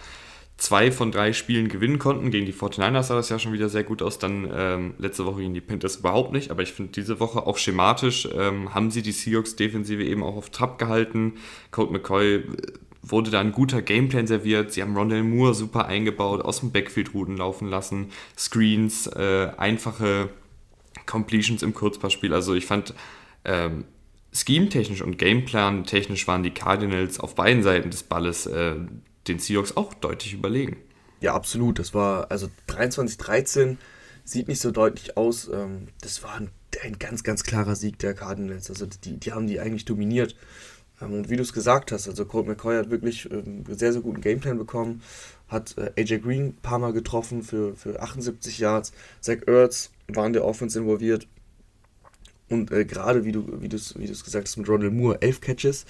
[0.57, 2.31] zwei von drei Spielen gewinnen konnten.
[2.31, 4.19] Gegen die 49ers sah das ja schon wieder sehr gut aus.
[4.19, 6.51] Dann ähm, letzte Woche gegen die Panthers überhaupt nicht.
[6.51, 10.49] Aber ich finde, diese Woche auch schematisch ähm, haben sie die Seahawks-Defensive eben auch auf
[10.49, 11.33] Trab gehalten.
[11.71, 12.43] Colt McCoy äh,
[13.03, 14.73] wurde da ein guter Gameplan serviert.
[14.73, 20.29] Sie haben Rondell Moore super eingebaut, aus dem Backfield-Routen laufen lassen, Screens, äh, einfache
[21.05, 22.33] Completions im Kurzpassspiel.
[22.33, 22.93] Also ich fand,
[23.47, 23.85] ähm,
[24.31, 28.75] Scheme-technisch und Gameplan-technisch waren die Cardinals auf beiden Seiten des Balles äh,
[29.27, 30.77] den Seahawks auch deutlich überlegen.
[31.21, 31.79] Ja, absolut.
[31.79, 33.77] Das war, also 23-13
[34.23, 35.49] sieht nicht so deutlich aus.
[35.51, 36.49] Ähm, das war ein,
[36.83, 38.69] ein, ganz, ganz klarer Sieg der Cardinals.
[38.69, 40.35] Also die, die haben die eigentlich dominiert.
[41.01, 44.01] Ähm, und wie du es gesagt hast, also Colt McCoy hat wirklich ähm, sehr, sehr
[44.01, 45.01] guten Gameplan bekommen,
[45.47, 48.91] hat äh, AJ Green ein paar Mal getroffen für, für 78 Yards.
[49.21, 51.27] Zach Ertz war in der Offense involviert.
[52.49, 55.85] Und äh, gerade wie du wie wie gesagt hast mit Ronald Moore, elf Catches,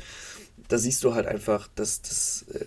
[0.67, 2.65] da siehst du halt einfach, dass das äh,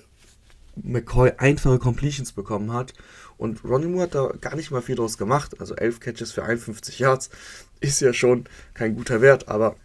[0.77, 2.95] McCoy einfache Completions bekommen hat.
[3.37, 5.61] Und Ronnie Moore hat da gar nicht mal viel draus gemacht.
[5.61, 7.31] Also elf Catches für 51 Yards
[7.81, 9.77] ist ja schon kein guter Wert, aber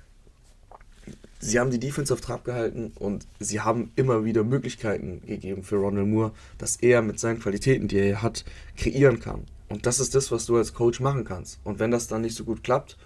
[1.40, 5.78] sie haben die Defense auf Trab gehalten und sie haben immer wieder Möglichkeiten gegeben für
[5.78, 9.46] Ronald Moore, dass er mit seinen Qualitäten, die er hat, kreieren kann.
[9.70, 11.60] Und das ist das, was du als Coach machen kannst.
[11.64, 12.98] Und wenn das dann nicht so gut klappt,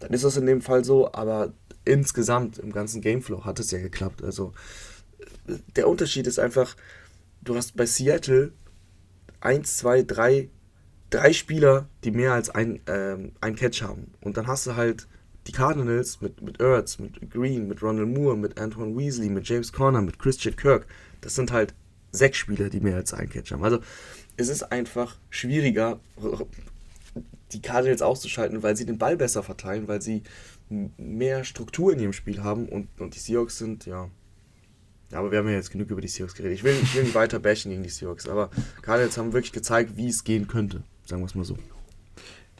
[0.00, 1.52] dann ist das in dem Fall so, aber
[1.84, 4.22] insgesamt im ganzen Gameflow hat es ja geklappt.
[4.22, 4.52] Also
[5.76, 6.76] der Unterschied ist einfach,
[7.42, 8.52] du hast bei Seattle
[9.40, 10.48] 1, 2, 3,
[11.10, 14.12] drei Spieler, die mehr als ein, ähm, ein Catch haben.
[14.20, 15.06] Und dann hast du halt
[15.46, 19.72] die Cardinals mit, mit Ertz, mit Green, mit Ronald Moore, mit Antoine Weasley, mit James
[19.72, 20.86] Conner, mit Christian Kirk.
[21.20, 21.74] Das sind halt
[22.12, 23.64] sechs Spieler, die mehr als ein Catch haben.
[23.64, 23.78] Also
[24.36, 26.00] es ist einfach schwieriger,
[27.52, 30.22] die Cardinals auszuschalten, weil sie den Ball besser verteilen, weil sie
[30.68, 34.10] mehr Struktur in ihrem Spiel haben und, und die Seahawks sind, ja.
[35.10, 36.58] Ja, aber wir haben ja jetzt genug über die Seahawks geredet.
[36.58, 38.50] Ich will, ich will nicht weiter bashen gegen die Seahawks, aber
[38.82, 40.82] Cardinals haben wirklich gezeigt, wie es gehen könnte.
[41.06, 41.56] Sagen wir es mal so.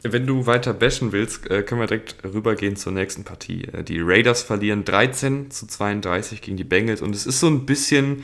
[0.01, 3.65] Wenn du weiter bashen willst, äh, können wir direkt rübergehen zur nächsten Partie.
[3.65, 7.65] Äh, die Raiders verlieren 13 zu 32 gegen die Bengals und es ist so ein
[7.65, 8.23] bisschen,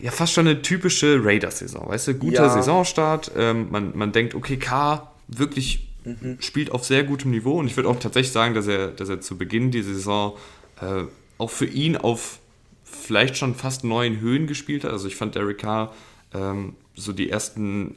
[0.00, 1.88] ja, fast schon eine typische Raiders-Saison.
[1.88, 2.50] Weißt du, guter ja.
[2.50, 3.32] Saisonstart.
[3.36, 6.36] Ähm, man, man denkt, okay, K wirklich mhm.
[6.40, 9.20] spielt auf sehr gutem Niveau und ich würde auch tatsächlich sagen, dass er, dass er
[9.20, 10.36] zu Beginn dieser Saison
[10.80, 11.04] äh,
[11.38, 12.38] auch für ihn auf
[12.84, 14.92] vielleicht schon fast neuen Höhen gespielt hat.
[14.92, 15.94] Also ich fand Derek Carr
[16.32, 17.96] ähm, so die ersten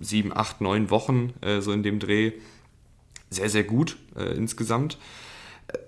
[0.00, 2.32] sieben, acht, neun Wochen äh, so in dem Dreh
[3.28, 4.98] sehr, sehr gut äh, insgesamt.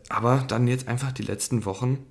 [0.08, 2.04] Aber dann jetzt einfach die letzten Wochen.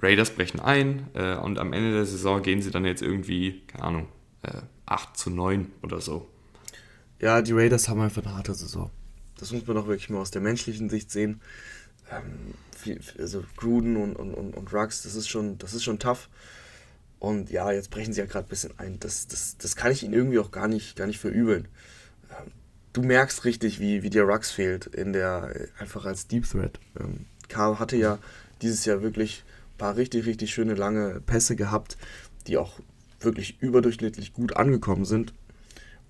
[0.00, 3.84] Raiders brechen ein äh, und am Ende der Saison gehen sie dann jetzt irgendwie, keine
[3.84, 4.08] Ahnung,
[4.42, 6.28] äh, 8 zu 9 oder so.
[7.20, 8.90] Ja, die Raiders haben einfach eine harte Saison.
[9.38, 11.40] Das muss man doch wirklich mal aus der menschlichen Sicht sehen.
[12.10, 12.54] Ähm,
[13.18, 16.28] also Gruden und, und, und, und Rux, das ist schon, das ist schon tough.
[17.18, 19.00] Und ja, jetzt brechen sie ja gerade ein bisschen ein.
[19.00, 21.66] Das, das, das kann ich ihnen irgendwie auch gar nicht, gar nicht verübeln.
[22.30, 22.52] Ähm,
[22.92, 26.78] du merkst richtig, wie, wie dir Rux fehlt in der, einfach als Deep Threat.
[26.98, 28.18] Ähm, Karl hatte ja
[28.62, 29.44] dieses Jahr wirklich
[29.78, 31.96] paar richtig, richtig schöne lange Pässe gehabt,
[32.46, 32.78] die auch
[33.20, 35.32] wirklich überdurchschnittlich gut angekommen sind.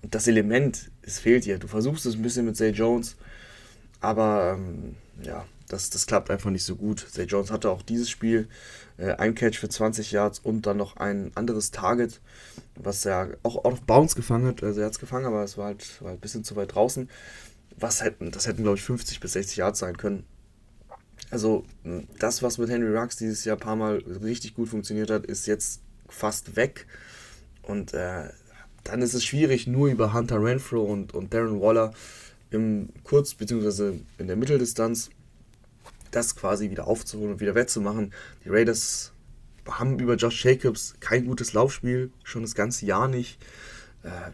[0.01, 1.57] Und das Element, es fehlt dir.
[1.57, 3.15] Du versuchst es ein bisschen mit Zay Jones,
[3.99, 7.05] aber ähm, ja, das, das klappt einfach nicht so gut.
[7.09, 8.47] Zay Jones hatte auch dieses Spiel
[8.97, 12.21] äh, ein Catch für 20 Yards und dann noch ein anderes Target,
[12.75, 14.63] was er auch, auch auf Bounce gefangen hat.
[14.63, 16.75] Also er hat es gefangen, aber es war halt, war halt ein bisschen zu weit
[16.75, 17.09] draußen.
[17.77, 20.25] Was hätten, das hätten, glaube ich, 50 bis 60 Yards sein können.
[21.31, 21.63] Also
[22.17, 25.45] das, was mit Henry Rux dieses Jahr ein paar Mal richtig gut funktioniert hat, ist
[25.45, 26.87] jetzt fast weg.
[27.61, 28.29] Und äh,
[28.83, 31.93] dann ist es schwierig, nur über Hunter Renfro und, und Darren Waller
[32.49, 33.99] im Kurz- bzw.
[34.17, 35.11] in der Mitteldistanz
[36.11, 38.11] das quasi wieder aufzuholen und wieder wettzumachen.
[38.43, 39.11] Die Raiders
[39.67, 43.39] haben über Josh Jacobs kein gutes Laufspiel, schon das ganze Jahr nicht.
[44.01, 44.31] Äh,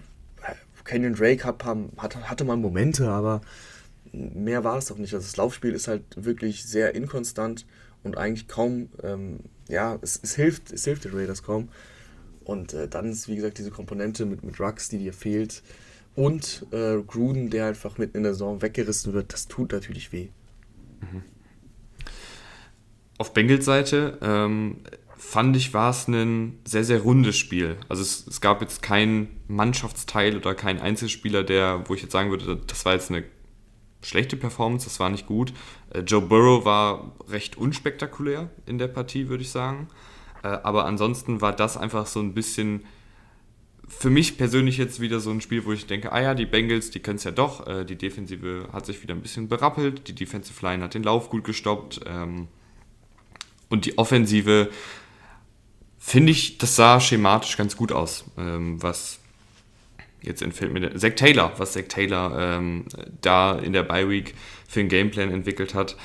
[0.85, 3.41] Canyon Drake hat, hat, hatte mal Momente, aber
[4.15, 5.13] mehr war es auch nicht.
[5.13, 7.65] Also das Laufspiel ist halt wirklich sehr inkonstant
[8.03, 11.69] und eigentlich kaum, ähm, ja, es, es, hilft, es hilft den Raiders kaum.
[12.43, 15.63] Und äh, dann ist, wie gesagt, diese Komponente mit, mit Rux, die dir fehlt.
[16.15, 20.29] Und äh, Gruden, der einfach mitten in der Saison weggerissen wird, das tut natürlich weh.
[21.01, 21.23] Mhm.
[23.17, 24.77] Auf Bengals Seite ähm,
[25.17, 27.77] fand ich, war es ein sehr, sehr rundes Spiel.
[27.89, 32.29] Also es, es gab jetzt keinen Mannschaftsteil oder keinen Einzelspieler, der, wo ich jetzt sagen
[32.29, 33.23] würde, das war jetzt eine
[34.05, 35.53] schlechte Performance, das war nicht gut.
[35.93, 39.87] Äh, Joe Burrow war recht unspektakulär in der Partie, würde ich sagen.
[40.43, 42.85] Äh, aber ansonsten war das einfach so ein bisschen
[43.87, 46.89] für mich persönlich jetzt wieder so ein Spiel, wo ich denke, ah ja, die Bengals,
[46.89, 47.67] die können es ja doch.
[47.67, 51.29] Äh, die Defensive hat sich wieder ein bisschen berappelt, die Defensive Line hat den Lauf
[51.29, 52.01] gut gestoppt.
[52.05, 52.47] Ähm,
[53.69, 54.69] und die Offensive,
[55.97, 59.19] finde ich, das sah schematisch ganz gut aus, ähm, was
[60.25, 62.85] jetzt entfällt mir der, Zach Taylor, was Zach Taylor ähm,
[63.21, 64.35] da in der Bye Week
[64.67, 65.95] für einen Gameplan entwickelt hat.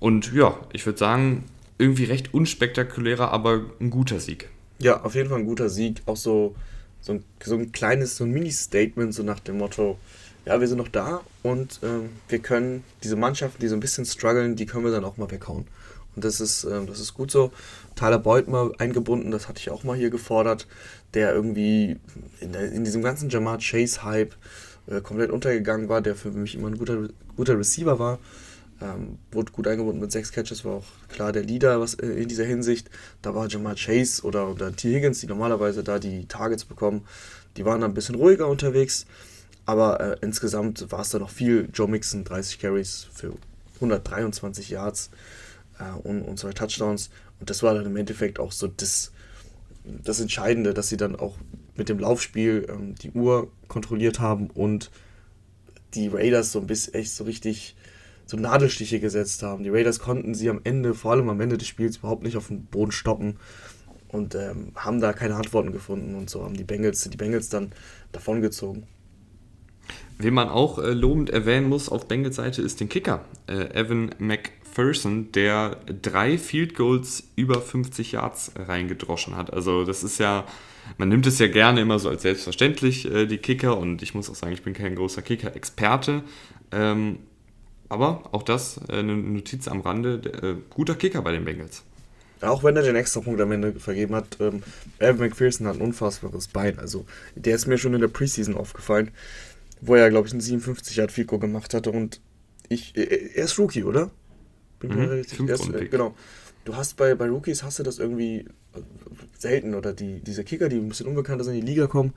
[0.00, 1.44] Und ja, ich würde sagen,
[1.78, 4.48] irgendwie recht unspektakulärer, aber ein guter Sieg.
[4.78, 6.02] Ja, auf jeden Fall ein guter Sieg.
[6.06, 6.54] Auch so,
[7.00, 9.98] so, ein, so ein kleines, so ein Mini-Statement, so nach dem Motto,
[10.46, 14.04] ja, wir sind noch da und äh, wir können diese Mannschaften, die so ein bisschen
[14.04, 15.66] strugglen, die können wir dann auch mal weghauen.
[16.16, 17.52] Und das ist, äh, das ist gut so.
[17.96, 20.66] Tyler Boyd mal eingebunden, das hatte ich auch mal hier gefordert,
[21.14, 21.96] der irgendwie
[22.40, 24.34] in, der, in diesem ganzen Jamar Chase-Hype
[24.86, 28.18] äh, komplett untergegangen war, der für mich immer ein guter, guter Receiver war.
[28.82, 32.28] Ähm, wurde gut eingebunden mit sechs Catches, war auch klar der Leader was, äh, in
[32.28, 32.90] dieser Hinsicht.
[33.22, 34.92] Da war Jamal Chase oder, oder T.
[34.92, 37.06] Higgins, die normalerweise da die Targets bekommen,
[37.56, 39.06] die waren dann ein bisschen ruhiger unterwegs.
[39.66, 41.68] Aber äh, insgesamt war es dann noch viel.
[41.72, 43.32] Joe Mixon, 30 Carries für
[43.76, 45.10] 123 Yards
[46.02, 47.10] und, und zwei Touchdowns.
[47.40, 49.12] Und das war dann im Endeffekt auch so das,
[49.84, 51.36] das Entscheidende, dass sie dann auch
[51.76, 54.90] mit dem Laufspiel ähm, die Uhr kontrolliert haben und
[55.94, 57.76] die Raiders so ein bisschen echt so richtig
[58.26, 59.64] so Nadelstiche gesetzt haben.
[59.64, 62.48] Die Raiders konnten sie am Ende, vor allem am Ende des Spiels, überhaupt nicht auf
[62.48, 63.36] den Boden stoppen
[64.08, 67.72] und ähm, haben da keine Antworten gefunden und so haben die Bengals, die Bengals dann
[68.12, 68.84] davongezogen.
[70.18, 74.14] Wen man auch äh, lobend erwähnen muss auf Bengals Seite ist den Kicker, äh, Evan
[74.74, 79.52] McPherson, der drei Field Goals über 50 Yards reingedroschen hat.
[79.52, 80.44] Also das ist ja,
[80.98, 84.28] man nimmt es ja gerne immer so als selbstverständlich, äh, die Kicker, und ich muss
[84.28, 86.22] auch sagen, ich bin kein großer Kicker-Experte.
[86.72, 87.20] Ähm,
[87.88, 91.84] aber auch das äh, eine Notiz am Rande, der, äh, guter Kicker bei den Bengals.
[92.40, 94.62] Auch wenn er den extra Punkt am Ende vergeben hat, ähm,
[94.98, 96.78] Evan McPherson hat ein unfassbares Bein.
[96.78, 97.06] Also
[97.36, 99.12] der ist mir schon in der Preseason aufgefallen,
[99.80, 101.90] wo er, glaube ich, einen 57 Yard Fico gemacht hatte.
[101.90, 102.20] Und
[102.68, 104.10] ich, er ist Rookie, oder?
[104.88, 106.14] Bin mhm, mir relativ, erst, äh, genau.
[106.64, 108.80] Du hast bei, bei Rookies hast du das irgendwie äh,
[109.38, 112.14] selten oder die, diese Kicker, die ein bisschen unbekannter sind, in die Liga kommen,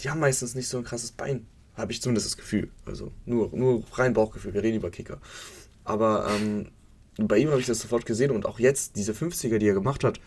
[0.00, 1.46] die haben meistens nicht so ein krasses Bein.
[1.74, 2.70] Habe ich zumindest das Gefühl.
[2.86, 4.54] Also nur, nur rein Bauchgefühl.
[4.54, 5.20] Wir reden über Kicker.
[5.84, 6.68] Aber ähm,
[7.18, 10.04] bei ihm habe ich das sofort gesehen und auch jetzt, diese 50er, die er gemacht
[10.04, 10.20] hat,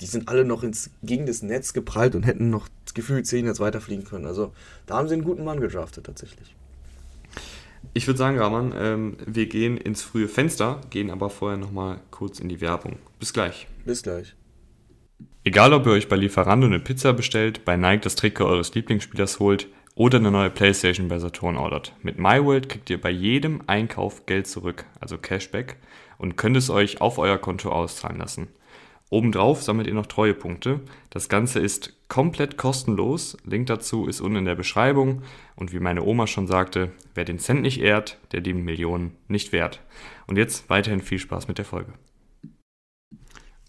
[0.00, 3.60] die sind alle noch ins, gegen das Netz geprallt und hätten noch gefühlt 10 jetzt
[3.60, 4.26] weiterfliegen können.
[4.26, 4.52] Also
[4.86, 6.54] da haben sie einen guten Mann gedraftet tatsächlich.
[7.92, 12.38] Ich würde sagen, Rahman, ähm, wir gehen ins frühe Fenster, gehen aber vorher nochmal kurz
[12.38, 12.98] in die Werbung.
[13.18, 13.66] Bis gleich.
[13.84, 14.34] Bis gleich.
[15.42, 19.40] Egal, ob ihr euch bei Lieferando eine Pizza bestellt, bei Nike das Trikot eures Lieblingsspielers
[19.40, 21.94] holt oder eine neue Playstation bei Saturn ordert.
[22.02, 25.76] Mit MyWorld kriegt ihr bei jedem Einkauf Geld zurück, also Cashback,
[26.18, 28.48] und könnt es euch auf euer Konto auszahlen lassen.
[29.10, 30.80] Obendrauf sammelt ihr noch Treuepunkte.
[31.10, 33.36] Das Ganze ist komplett kostenlos.
[33.44, 35.22] Link dazu ist unten in der Beschreibung.
[35.56, 39.52] Und wie meine Oma schon sagte, wer den Cent nicht ehrt, der die Millionen nicht
[39.52, 39.80] wert.
[40.28, 41.92] Und jetzt weiterhin viel Spaß mit der Folge.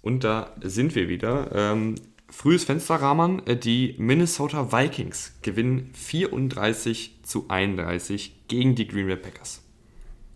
[0.04, 1.49] Und da sind wir wieder.
[1.54, 1.95] Ähm,
[2.30, 3.41] frühes Fensterrahmern.
[3.47, 9.63] Äh, die Minnesota Vikings gewinnen 34 zu 31 gegen die Green Bay Packers.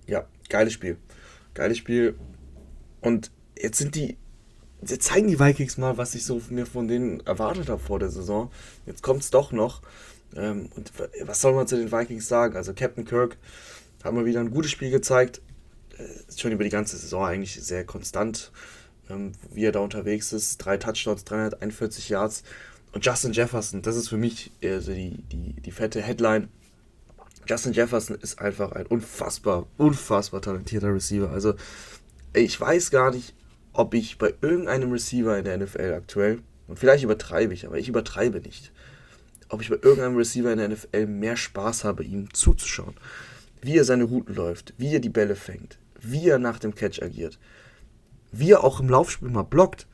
[0.07, 0.97] Ja, geiles Spiel.
[1.53, 2.15] Geiles Spiel.
[3.01, 4.17] Und jetzt sind die
[4.89, 8.09] jetzt zeigen die Vikings mal, was ich so mir von denen erwartet habe vor der
[8.09, 8.51] Saison.
[8.85, 9.81] Jetzt kommt es doch noch.
[10.35, 10.91] Ähm, und
[11.23, 12.55] was soll man zu den Vikings sagen?
[12.55, 13.37] Also Captain Kirk
[14.03, 15.41] hat mal wieder ein gutes Spiel gezeigt.
[15.97, 16.03] Äh,
[16.37, 18.51] schon über die ganze Saison eigentlich sehr konstant,
[19.09, 20.57] ähm, wie er da unterwegs ist.
[20.57, 22.43] Drei Touchdowns, 341 Yards.
[22.91, 26.49] Und Justin Jefferson, das ist für mich also die, die, die fette Headline.
[27.47, 31.29] Justin Jefferson ist einfach ein unfassbar, unfassbar talentierter Receiver.
[31.29, 31.55] Also
[32.33, 33.33] ich weiß gar nicht,
[33.75, 37.89] ob ich bei irgendeinem Receiver in der NFL aktuell, und vielleicht übertreibe ich, aber ich
[37.89, 38.71] übertreibe nicht,
[39.49, 42.95] ob ich bei irgendeinem Receiver in der NFL mehr Spaß habe, ihm zuzuschauen.
[43.61, 47.01] Wie er seine Routen läuft, wie er die Bälle fängt, wie er nach dem Catch
[47.01, 47.37] agiert,
[48.31, 49.87] wie er auch im Laufspiel mal blockt.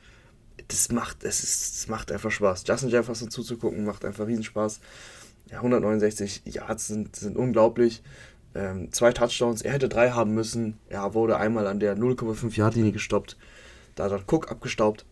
[0.68, 2.64] Das macht, das, ist, das macht einfach Spaß.
[2.66, 4.80] Justin Jefferson zuzugucken macht einfach Riesenspaß.
[5.50, 8.02] Ja, 169 Yards sind, sind unglaublich.
[8.54, 9.62] Ähm, zwei Touchdowns.
[9.62, 10.78] Er hätte drei haben müssen.
[10.88, 13.36] Er wurde einmal an der 0,5 Yard Linie gestoppt.
[13.94, 15.04] Da hat Cook abgestaubt.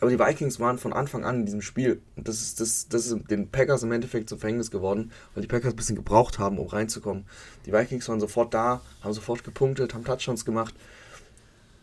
[0.00, 2.00] Aber die Vikings waren von Anfang an in diesem Spiel.
[2.16, 5.48] Und das ist, das, das ist den Packers im Endeffekt zum Verhängnis geworden, weil die
[5.48, 7.24] Packers ein bisschen gebraucht haben, um reinzukommen.
[7.66, 10.74] Die Vikings waren sofort da, haben sofort gepunktet, haben Touchdowns gemacht.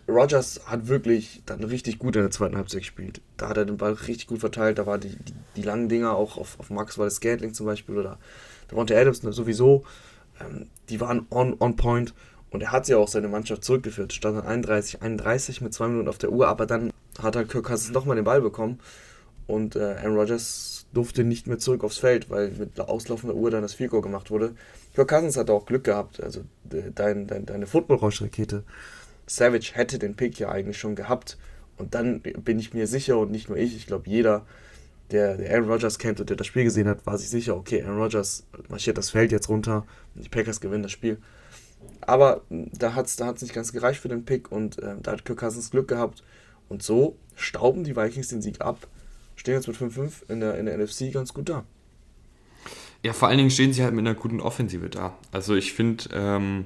[0.07, 3.21] Rogers hat wirklich dann richtig gut in der zweiten Halbzeit gespielt.
[3.37, 4.77] Da hat er den Ball richtig gut verteilt.
[4.77, 8.19] Da waren die, die, die, langen Dinger auch auf, auf Wallace Scantling zum Beispiel oder
[8.69, 9.83] Devonta Adams sowieso.
[10.39, 12.13] Ähm, die waren on, on point.
[12.55, 14.13] Und er hat ja auch seine Mannschaft zurückgeführt.
[14.13, 16.91] Stand dann 31, 31 mit zwei Minuten auf der Uhr, aber dann
[17.21, 18.79] hat er Kirk Cousins nochmal den Ball bekommen.
[19.45, 23.61] Und äh, Aaron Rodgers durfte nicht mehr zurück aufs Feld, weil mit auslaufender Uhr dann
[23.61, 24.55] das Field Goal gemacht wurde.
[24.95, 26.23] Kirk Cousins hatte auch Glück gehabt.
[26.23, 28.63] Also dein, dein, deine Football-Rausch-Rakete
[29.27, 31.37] Savage hätte den Pick ja eigentlich schon gehabt.
[31.77, 34.45] Und dann bin ich mir sicher, und nicht nur ich, ich glaube jeder,
[35.11, 37.83] der, der Aaron Rodgers kennt und der das Spiel gesehen hat, war sich sicher, okay,
[37.83, 41.17] Aaron Rodgers marschiert das Feld jetzt runter und die Packers gewinnen das Spiel.
[42.01, 45.13] Aber da hat es da hat's nicht ganz gereicht für den Pick und äh, da
[45.13, 46.23] hat Kirk Cousins Glück gehabt.
[46.69, 48.87] Und so stauben die Vikings den Sieg ab,
[49.35, 51.63] stehen jetzt mit 5-5 in der, in der NFC ganz gut da.
[53.03, 55.15] Ja, vor allen Dingen stehen sie halt mit einer guten Offensive da.
[55.31, 56.65] Also ich finde, ähm,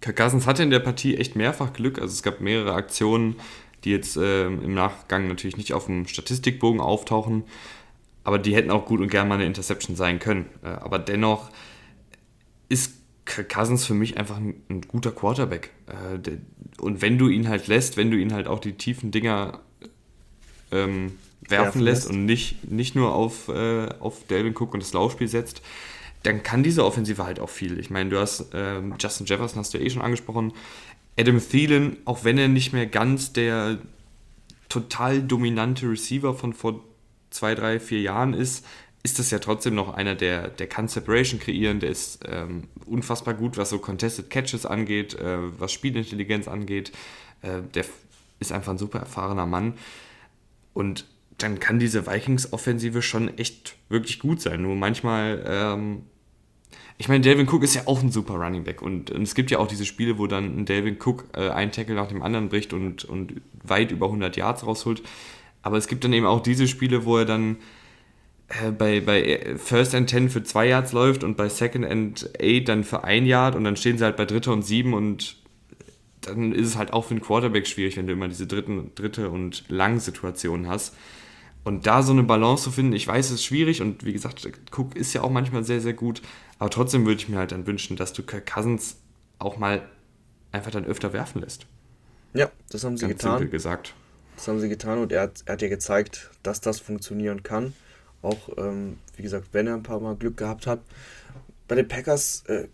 [0.00, 1.98] Kirk Cousins hatte in der Partie echt mehrfach Glück.
[1.98, 3.36] Also es gab mehrere Aktionen,
[3.84, 7.44] die jetzt ähm, im Nachgang natürlich nicht auf dem Statistikbogen auftauchen,
[8.24, 10.46] aber die hätten auch gut und gern mal eine Interception sein können.
[10.62, 11.50] Äh, aber dennoch
[12.68, 12.99] ist
[13.30, 15.70] Cousins für mich einfach ein, ein guter Quarterback.
[15.86, 16.38] Äh, der,
[16.80, 19.60] und wenn du ihn halt lässt, wenn du ihn halt auch die tiefen Dinger
[20.72, 24.82] ähm, werfen, werfen lässt, lässt, und nicht, nicht nur auf, äh, auf Delvin Cook und
[24.82, 25.62] das Laufspiel setzt,
[26.22, 27.78] dann kann diese Offensive halt auch viel.
[27.78, 30.52] Ich meine, du hast ähm, Justin Jefferson, hast du eh schon angesprochen.
[31.18, 33.78] Adam Thielen, auch wenn er nicht mehr ganz der
[34.68, 36.84] total dominante Receiver von vor
[37.30, 38.64] zwei, drei, vier Jahren ist,
[39.02, 43.34] ist das ja trotzdem noch einer, der, der kann Separation kreieren, der ist ähm, unfassbar
[43.34, 46.92] gut, was so Contested Catches angeht, äh, was Spielintelligenz angeht.
[47.42, 47.84] Äh, der
[48.40, 49.74] ist einfach ein super erfahrener Mann.
[50.74, 51.06] Und
[51.38, 54.60] dann kann diese Vikings-Offensive schon echt wirklich gut sein.
[54.60, 56.02] Nur manchmal, ähm,
[56.98, 58.82] ich meine, Delvin Cook ist ja auch ein super Running Back.
[58.82, 61.72] Und, und, es gibt ja auch diese Spiele, wo dann ein Delvin Cook äh, einen
[61.72, 65.02] Tackle nach dem anderen bricht und, und weit über 100 Yards rausholt.
[65.62, 67.56] Aber es gibt dann eben auch diese Spiele, wo er dann
[68.50, 72.68] äh, bei, bei First and 10 für 2 Yards läuft und bei Second and 8
[72.68, 75.36] dann für 1 Yard und dann stehen sie halt bei Dritte und 7 und
[76.20, 79.30] dann ist es halt auch für einen Quarterback schwierig, wenn du immer diese dritten, dritte
[79.30, 80.94] und lange Situationen hast.
[81.62, 84.46] Und da so eine Balance zu finden, ich weiß, es ist schwierig und wie gesagt,
[84.72, 86.20] Cook ist ja auch manchmal sehr, sehr gut,
[86.58, 88.96] aber trotzdem würde ich mir halt dann wünschen, dass du Kirk Cousins
[89.38, 89.82] auch mal
[90.52, 91.66] einfach dann öfter werfen lässt.
[92.34, 93.38] Ja, das haben sie Ganz getan.
[93.38, 93.94] Simpel gesagt.
[94.36, 97.74] Das haben sie getan und er hat, er hat ja gezeigt, dass das funktionieren kann.
[98.22, 100.80] Auch, ähm, wie gesagt, wenn er ein paar Mal Glück gehabt hat.
[101.68, 102.68] Bei den Packers, äh,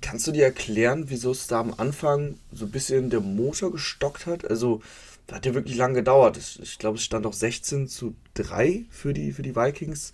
[0.00, 4.26] kannst du dir erklären, wieso es da am Anfang so ein bisschen der Motor gestockt
[4.26, 4.48] hat?
[4.48, 4.82] Also,
[5.26, 6.36] das hat ja wirklich lange gedauert.
[6.36, 10.12] Ich glaube, es stand auch 16 zu 3 für die, für die Vikings.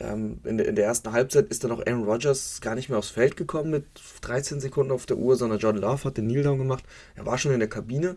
[0.00, 2.98] Ähm, in, der, in der ersten Halbzeit ist dann auch Aaron Rodgers gar nicht mehr
[2.98, 3.84] aufs Feld gekommen mit
[4.22, 6.84] 13 Sekunden auf der Uhr, sondern John Love hat den Kneeldown gemacht.
[7.16, 8.16] Er war schon in der Kabine.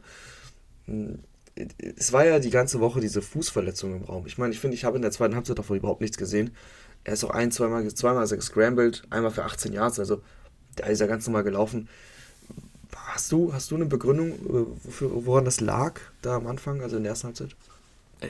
[1.98, 4.26] Es war ja die ganze Woche diese Fußverletzung im Raum.
[4.26, 6.52] Ich meine, ich finde, ich habe in der zweiten Halbzeit davon überhaupt nichts gesehen.
[7.04, 10.22] Er ist auch ein, zweimal, zweimal gescrambled, einmal für 18 Yards, also
[10.76, 11.90] da ist er ganz normal gelaufen.
[12.96, 14.66] Hast du, hast du eine Begründung, äh,
[15.00, 17.56] woran das lag, da am Anfang, also in der ersten Halbzeit?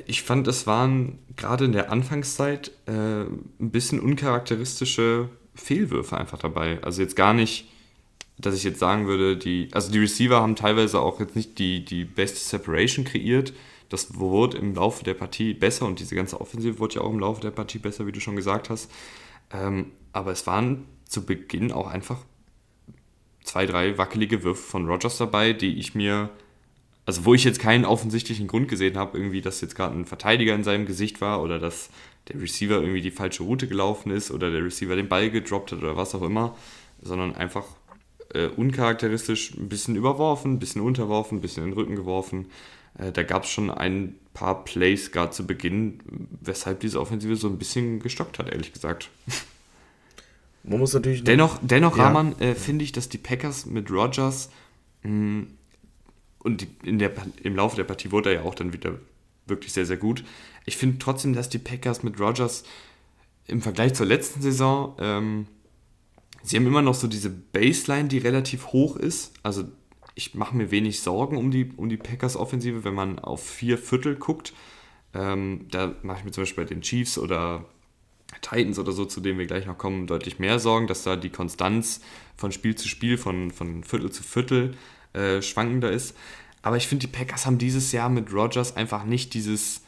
[0.06, 6.80] Ich fand, es waren gerade in der Anfangszeit äh, ein bisschen uncharakteristische Fehlwürfe einfach dabei.
[6.82, 7.70] Also jetzt gar nicht,
[8.42, 11.86] dass ich jetzt sagen würde, die, also die Receiver haben teilweise auch jetzt nicht die,
[11.86, 13.54] die beste Separation kreiert.
[13.89, 17.20] Das wurde im Laufe der Partie besser und diese ganze Offensive wurde ja auch im
[17.20, 18.89] Laufe der Partie besser, wie du schon gesagt hast.
[19.52, 22.24] Ähm, aber es waren zu Beginn auch einfach
[23.44, 26.30] zwei, drei wackelige Würfe von Rogers dabei, die ich mir,
[27.06, 30.56] also wo ich jetzt keinen offensichtlichen Grund gesehen habe, irgendwie, dass jetzt gerade ein Verteidiger
[30.56, 31.89] in seinem Gesicht war oder dass
[32.28, 35.80] der Receiver irgendwie die falsche Route gelaufen ist oder der Receiver den Ball gedroppt hat
[35.80, 36.56] oder was auch immer,
[37.02, 37.66] sondern einfach
[38.34, 42.48] äh, uncharakteristisch ein bisschen überworfen, ein bisschen unterworfen, ein bisschen in den Rücken geworfen.
[42.98, 46.00] Äh, da gab es schon ein paar Plays gerade zu Beginn,
[46.42, 49.10] weshalb diese Offensive so ein bisschen gestockt hat, ehrlich gesagt.
[50.64, 51.24] Man muss natürlich.
[51.24, 52.06] Dennoch, dennoch ja.
[52.06, 54.50] Rahman, äh, finde ich, dass die Packers mit Rogers
[55.04, 55.48] mh, hm,
[56.44, 57.12] und die, in der,
[57.44, 58.96] im Laufe der Partie wurde er ja auch dann wieder
[59.46, 60.24] wirklich sehr, sehr gut.
[60.66, 62.64] Ich finde trotzdem, dass die Packers mit Rogers
[63.48, 65.48] im Vergleich zur letzten Saison, ähm,
[66.44, 69.34] sie haben immer noch so diese Baseline, die relativ hoch ist.
[69.44, 69.66] Also
[70.16, 74.16] ich mache mir wenig Sorgen um die, um die Packers-Offensive, wenn man auf vier Viertel
[74.16, 74.54] guckt.
[75.14, 77.66] Ähm, da mache ich mir zum Beispiel bei den Chiefs oder
[78.42, 81.30] Titans oder so, zu denen wir gleich noch kommen, deutlich mehr Sorgen, dass da die
[81.30, 82.02] Konstanz
[82.38, 84.76] von Spiel zu Spiel, von, von Viertel zu Viertel
[85.14, 86.16] äh, schwankender ist.
[86.62, 89.82] Aber ich finde, die Packers haben dieses Jahr mit Rogers einfach nicht dieses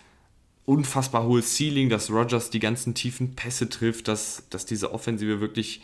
[0.65, 5.81] unfassbar hohe Ceiling, dass Rogers die ganzen tiefen Pässe trifft, dass, dass diese Offensive wirklich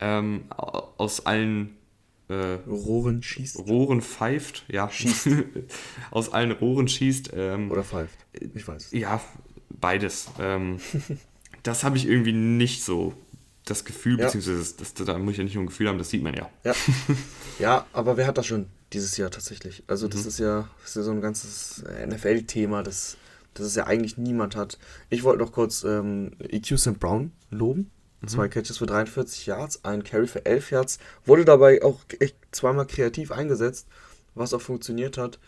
[0.00, 1.76] ähm, aus allen
[2.28, 3.58] äh, Rohren schießt.
[3.58, 4.90] Rohren pfeift, ja.
[4.90, 5.28] Schießt.
[6.10, 7.32] aus allen Rohren schießt.
[7.34, 8.18] Ähm, Oder pfeift.
[8.32, 8.92] Ich weiß.
[8.92, 9.20] Ja,
[9.68, 10.28] beides.
[10.38, 10.78] Ähm,
[11.62, 13.14] das habe ich irgendwie nicht so
[13.64, 14.26] das Gefühl, ja.
[14.26, 16.34] beziehungsweise das, das, da muss ich ja nicht nur ein Gefühl haben, das sieht man
[16.34, 16.50] ja.
[16.64, 16.74] Ja,
[17.58, 19.84] ja aber wer hat das schon dieses Jahr tatsächlich?
[19.86, 20.28] Also das, mhm.
[20.28, 23.16] ist, ja, das ist ja so ein ganzes NFL-Thema, das,
[23.54, 24.78] das es ja eigentlich niemand hat.
[25.08, 26.98] Ich wollte noch kurz ähm, EQ St.
[26.98, 27.90] Brown loben.
[28.20, 28.28] Mhm.
[28.28, 30.98] Zwei Catches für 43 Yards, ein Carry für 11 Yards.
[31.24, 33.86] Wurde dabei auch echt zweimal kreativ eingesetzt,
[34.34, 35.38] was auch funktioniert hat.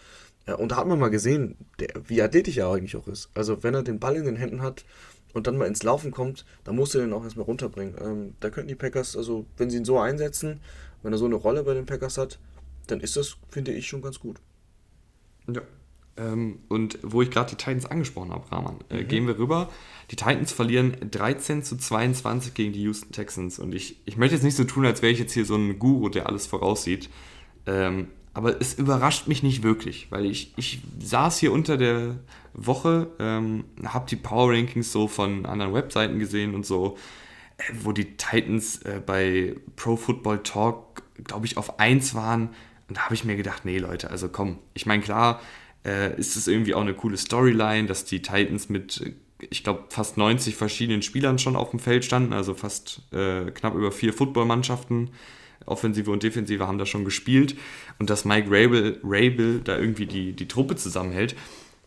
[0.46, 3.30] Ja, und da hat man mal gesehen, der, wie athletisch er eigentlich auch ist.
[3.34, 4.84] Also wenn er den Ball in den Händen hat,
[5.32, 7.94] und dann mal ins Laufen kommt, dann musst du den auch erstmal runterbringen.
[8.00, 10.60] Ähm, da könnten die Packers, also wenn sie ihn so einsetzen,
[11.02, 12.38] wenn er so eine Rolle bei den Packers hat,
[12.86, 14.38] dann ist das, finde ich, schon ganz gut.
[15.52, 15.62] Ja.
[16.16, 19.08] Ähm, und wo ich gerade die Titans angesprochen habe, Rahman, äh, mhm.
[19.08, 19.70] gehen wir rüber.
[20.10, 23.58] Die Titans verlieren 13 zu 22 gegen die Houston Texans.
[23.58, 25.78] Und ich, ich möchte jetzt nicht so tun, als wäre ich jetzt hier so ein
[25.78, 27.08] Guru, der alles voraussieht.
[27.66, 32.18] Ähm, aber es überrascht mich nicht wirklich, weil ich, ich saß hier unter der
[32.54, 36.96] Woche, ähm, habe die Power Rankings so von anderen Webseiten gesehen und so,
[37.58, 42.50] äh, wo die Titans äh, bei Pro Football Talk, glaube ich, auf 1 waren.
[42.88, 45.40] Und da habe ich mir gedacht, nee Leute, also komm, ich meine, klar
[45.84, 50.16] äh, ist es irgendwie auch eine coole Storyline, dass die Titans mit, ich glaube, fast
[50.16, 55.10] 90 verschiedenen Spielern schon auf dem Feld standen, also fast äh, knapp über vier Footballmannschaften.
[55.66, 57.56] Offensive und Defensive haben da schon gespielt
[58.00, 61.36] und dass Mike Rabel, Rabel da irgendwie die, die Truppe zusammenhält.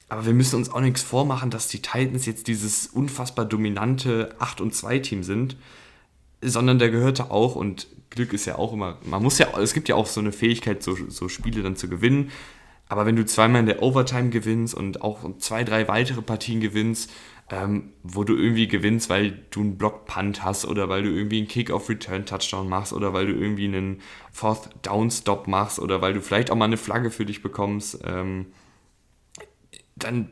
[0.08, 4.62] Aber wir müssen uns auch nichts vormachen, dass die Titans jetzt dieses unfassbar dominante 8
[4.62, 5.58] und 2 Team sind,
[6.42, 9.90] sondern der gehörte auch und Glück ist ja auch immer, man muss ja, es gibt
[9.90, 12.32] ja auch so eine Fähigkeit, so, so Spiele dann zu gewinnen.
[12.88, 17.12] Aber wenn du zweimal in der Overtime gewinnst und auch zwei, drei weitere Partien gewinnst,
[17.50, 21.48] ähm, wo du irgendwie gewinnst, weil du einen Block-Punt hast oder weil du irgendwie einen
[21.48, 26.66] Kick-Off-Return-Touchdown machst oder weil du irgendwie einen Fourth-Down-Stop machst oder weil du vielleicht auch mal
[26.66, 28.48] eine Flagge für dich bekommst, ähm,
[29.96, 30.30] dann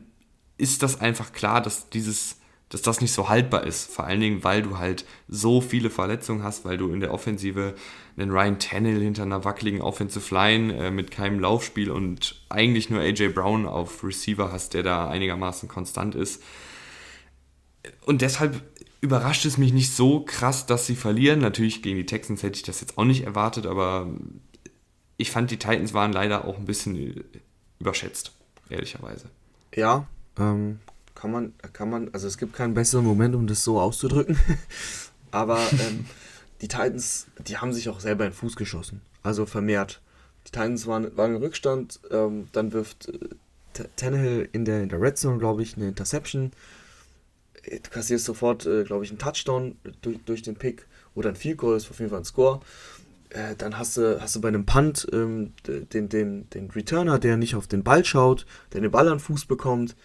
[0.58, 2.40] ist das einfach klar, dass dieses
[2.74, 3.90] dass das nicht so haltbar ist.
[3.90, 7.74] Vor allen Dingen, weil du halt so viele Verletzungen hast, weil du in der Offensive
[8.16, 13.00] einen Ryan Tannehill hinter einer wackeligen Offensive Line äh, mit keinem Laufspiel und eigentlich nur
[13.00, 16.42] AJ Brown auf Receiver hast, der da einigermaßen konstant ist
[18.04, 18.62] und deshalb
[19.00, 21.40] überrascht es mich nicht so krass, dass sie verlieren.
[21.40, 24.08] Natürlich gegen die Texans hätte ich das jetzt auch nicht erwartet, aber
[25.16, 27.24] ich fand, die Titans waren leider auch ein bisschen
[27.78, 28.32] überschätzt,
[28.68, 29.30] ehrlicherweise.
[29.74, 30.06] Ja,
[30.38, 30.80] ähm,
[31.24, 34.38] kann man, kann man, also es gibt keinen besseren Moment, um das so auszudrücken.
[35.30, 36.04] aber ähm,
[36.60, 39.00] die Titans, die haben sich auch selber in den Fuß geschossen.
[39.22, 40.02] Also vermehrt.
[40.46, 45.00] Die Titans waren, waren im Rückstand, ähm, dann wirft äh, Tannehill in der, in der
[45.00, 46.52] Red Zone, glaube ich, eine Interception.
[47.62, 51.36] Äh, du kassierst sofort, äh, glaube ich, einen Touchdown durch, durch den Pick oder ein
[51.36, 52.60] Field Goal, ist auf jeden Fall ein Score.
[53.30, 57.38] Äh, dann hast du, hast du bei einem Punt ähm, den, den, den Returner, der
[57.38, 58.44] nicht auf den Ball schaut,
[58.74, 59.96] der den Ball an den Fuß bekommt.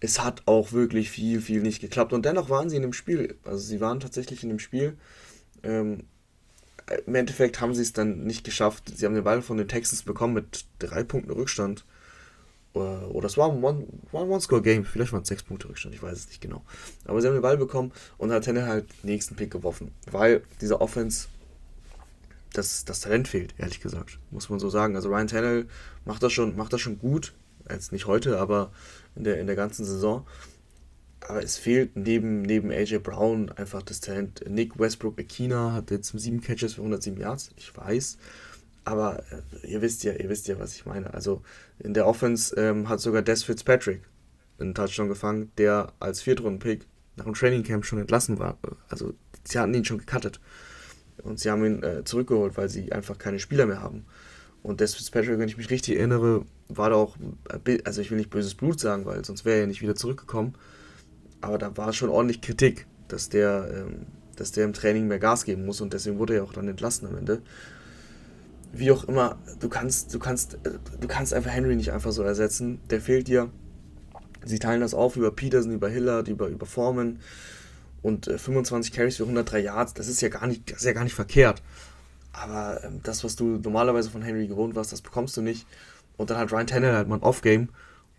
[0.00, 2.12] Es hat auch wirklich viel, viel nicht geklappt.
[2.12, 3.36] Und dennoch waren sie in dem Spiel.
[3.44, 4.96] Also sie waren tatsächlich in dem Spiel.
[5.62, 6.04] Ähm,
[7.06, 8.92] Im Endeffekt haben sie es dann nicht geschafft.
[8.96, 11.84] Sie haben den Ball von den Texans bekommen mit drei Punkten Rückstand.
[12.74, 13.64] Oder, oder es war ein
[14.12, 14.84] One-Score-Game.
[14.84, 15.94] Vielleicht waren es sechs Punkte Rückstand.
[15.94, 16.62] Ich weiß es nicht genau.
[17.04, 19.92] Aber sie haben den Ball bekommen und hat Tanner halt den nächsten Pick geworfen.
[20.10, 21.26] Weil dieser Offense
[22.52, 24.18] das, das Talent fehlt, ehrlich gesagt.
[24.30, 24.96] Muss man so sagen.
[24.96, 25.68] Also Ryan Tannehill
[26.04, 27.34] macht das schon, macht das schon gut.
[27.70, 28.72] Jetzt nicht heute, aber
[29.16, 30.26] in der, in der ganzen Saison.
[31.20, 34.44] Aber es fehlt neben, neben AJ Brown einfach das Talent.
[34.48, 38.18] Nick Westbrook Akina hat jetzt sieben Catches für 107 Yards, ich weiß.
[38.84, 39.22] Aber
[39.62, 41.12] äh, ihr wisst ja, ihr wisst ja, was ich meine.
[41.12, 41.42] Also
[41.78, 44.02] in der Offense ähm, hat sogar Des Fitzpatrick
[44.58, 48.58] einen Touchdown gefangen, der als Viertrunden-Pick nach dem Trainingcamp schon entlassen war.
[48.88, 49.14] Also
[49.44, 50.40] sie hatten ihn schon gecuttet.
[51.22, 54.06] Und sie haben ihn äh, zurückgeholt, weil sie einfach keine Spieler mehr haben.
[54.68, 57.16] Und Des Fitzpatrick, wenn ich mich richtig erinnere, war da auch,
[57.84, 60.56] also ich will nicht böses Blut sagen, weil sonst wäre er ja nicht wieder zurückgekommen.
[61.40, 64.04] Aber da war schon ordentlich Kritik, dass der, ähm,
[64.36, 67.08] dass der im Training mehr Gas geben muss und deswegen wurde er auch dann entlassen
[67.08, 67.40] am Ende.
[68.70, 72.22] Wie auch immer, du kannst, du kannst, äh, du kannst einfach Henry nicht einfach so
[72.22, 72.78] ersetzen.
[72.90, 73.48] Der fehlt dir.
[74.44, 77.20] Sie teilen das auf über Peterson, über Hillard, über, über Foreman
[78.02, 79.94] und äh, 25 Carries für 103 Yards.
[79.94, 81.62] Das ist ja gar nicht, das ist ja gar nicht verkehrt.
[82.42, 85.66] Aber ähm, das, was du normalerweise von Henry gewohnt warst, das bekommst du nicht.
[86.16, 87.68] Und dann hat Ryan Tannehill halt mal ein Off-Game.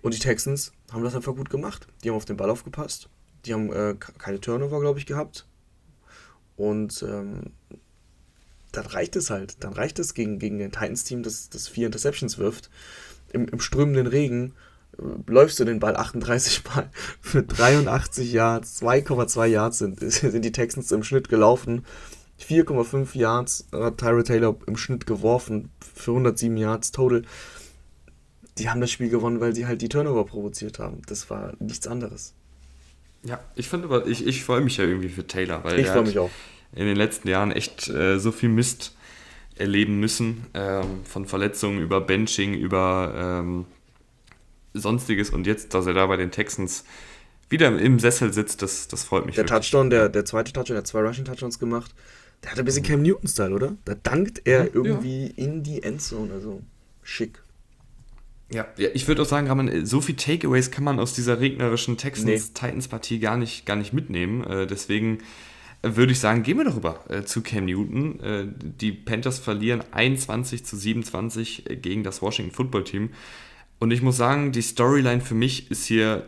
[0.01, 1.87] Und die Texans haben das einfach gut gemacht.
[2.03, 3.09] Die haben auf den Ball aufgepasst.
[3.45, 5.45] Die haben äh, keine Turnover, glaube ich, gehabt.
[6.55, 7.51] Und ähm,
[8.71, 9.63] dann reicht es halt.
[9.63, 12.69] Dann reicht es gegen, gegen den Titans-Team, das, das vier Interceptions wirft.
[13.31, 14.53] Im, im strömenden Regen
[14.97, 16.89] äh, läufst du den Ball 38 Mal
[17.21, 18.81] für 83 Yards.
[18.81, 21.85] 2,2 Yards sind, sind die Texans im Schnitt gelaufen.
[22.39, 27.23] 4,5 Yards hat Tyra Taylor im Schnitt geworfen für 107 Yards total.
[28.57, 31.01] Die haben das Spiel gewonnen, weil sie halt die Turnover provoziert haben.
[31.07, 32.33] Das war nichts anderes.
[33.23, 36.03] Ja, ich finde aber, ich, ich freue mich ja irgendwie für Taylor, weil ich freue
[36.03, 36.31] mich auch.
[36.73, 38.95] In den letzten Jahren echt äh, so viel Mist
[39.55, 40.45] erleben müssen.
[40.53, 43.65] Ähm, von Verletzungen über Benching, über ähm,
[44.73, 46.85] Sonstiges und jetzt, dass er da bei den Texans
[47.49, 49.35] wieder im Sessel sitzt, das, das freut mich.
[49.35, 49.69] Der wirklich.
[49.69, 51.93] Touchdown, der, der zweite Touchdown, der hat zwei Rushing Touchdowns gemacht.
[52.43, 53.75] Der hat ein bisschen Cam Newton-Style, oder?
[53.85, 55.33] Da dankt er irgendwie ja.
[55.35, 56.33] in die Endzone.
[56.33, 56.61] Also
[57.03, 57.43] schick.
[58.51, 61.97] Ja, ja ich würde auch sagen, Raman, so viel Takeaways kann man aus dieser regnerischen
[61.97, 63.19] Texans-Titans-Partie nee.
[63.19, 64.43] gar, nicht, gar nicht mitnehmen.
[64.45, 65.19] Äh, deswegen
[65.81, 68.19] würde ich sagen, gehen wir doch rüber äh, zu Cam Newton.
[68.21, 73.09] Äh, die Panthers verlieren 21 zu 27 äh, gegen das Washington Football Team.
[73.79, 76.25] Und ich muss sagen, die Storyline für mich ist hier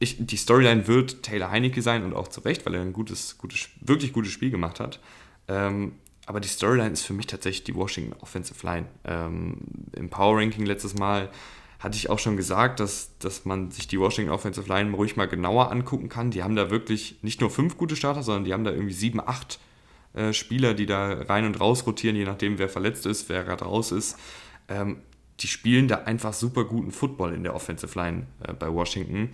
[0.00, 3.36] ich, die Storyline wird Taylor Heinecke sein und auch zu Recht, weil er ein gutes,
[3.38, 5.00] gutes, wirklich gutes Spiel gemacht hat.
[5.48, 5.92] Ähm,
[6.26, 8.86] aber die Storyline ist für mich tatsächlich die Washington Offensive Line.
[9.04, 9.56] Ähm,
[9.96, 11.30] Im Power Ranking letztes Mal
[11.78, 15.28] hatte ich auch schon gesagt, dass, dass man sich die Washington Offensive Line ruhig mal
[15.28, 16.30] genauer angucken kann.
[16.30, 19.20] Die haben da wirklich nicht nur fünf gute Starter, sondern die haben da irgendwie sieben,
[19.20, 19.58] acht
[20.14, 23.64] äh, Spieler, die da rein und raus rotieren, je nachdem, wer verletzt ist, wer gerade
[23.64, 24.18] raus ist.
[24.68, 25.02] Ähm,
[25.40, 29.30] die spielen da einfach super guten Football in der Offensive Line äh, bei Washington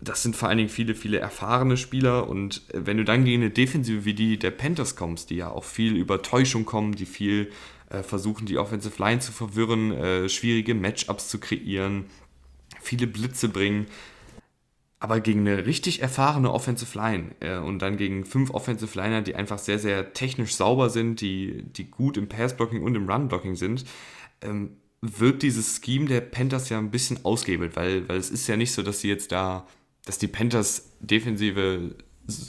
[0.00, 3.42] das sind vor allen Dingen viele, viele erfahrene Spieler und äh, wenn du dann gegen
[3.42, 7.06] eine Defensive wie die der Panthers kommst, die ja auch viel über Täuschung kommen, die
[7.06, 7.50] viel
[7.90, 12.06] äh, versuchen, die Offensive Line zu verwirren, äh, schwierige Matchups zu kreieren,
[12.80, 13.86] viele Blitze bringen,
[15.00, 19.36] aber gegen eine richtig erfahrene Offensive Line äh, und dann gegen fünf Offensive Liner, die
[19.36, 23.84] einfach sehr, sehr technisch sauber sind, die, die gut im Passblocking und im Runblocking sind,
[24.42, 28.56] ähm, wird dieses Scheme der Panthers ja ein bisschen ausgehebelt, weil, weil es ist ja
[28.56, 29.66] nicht so, dass sie jetzt da
[30.08, 31.94] dass die Panthers Defensive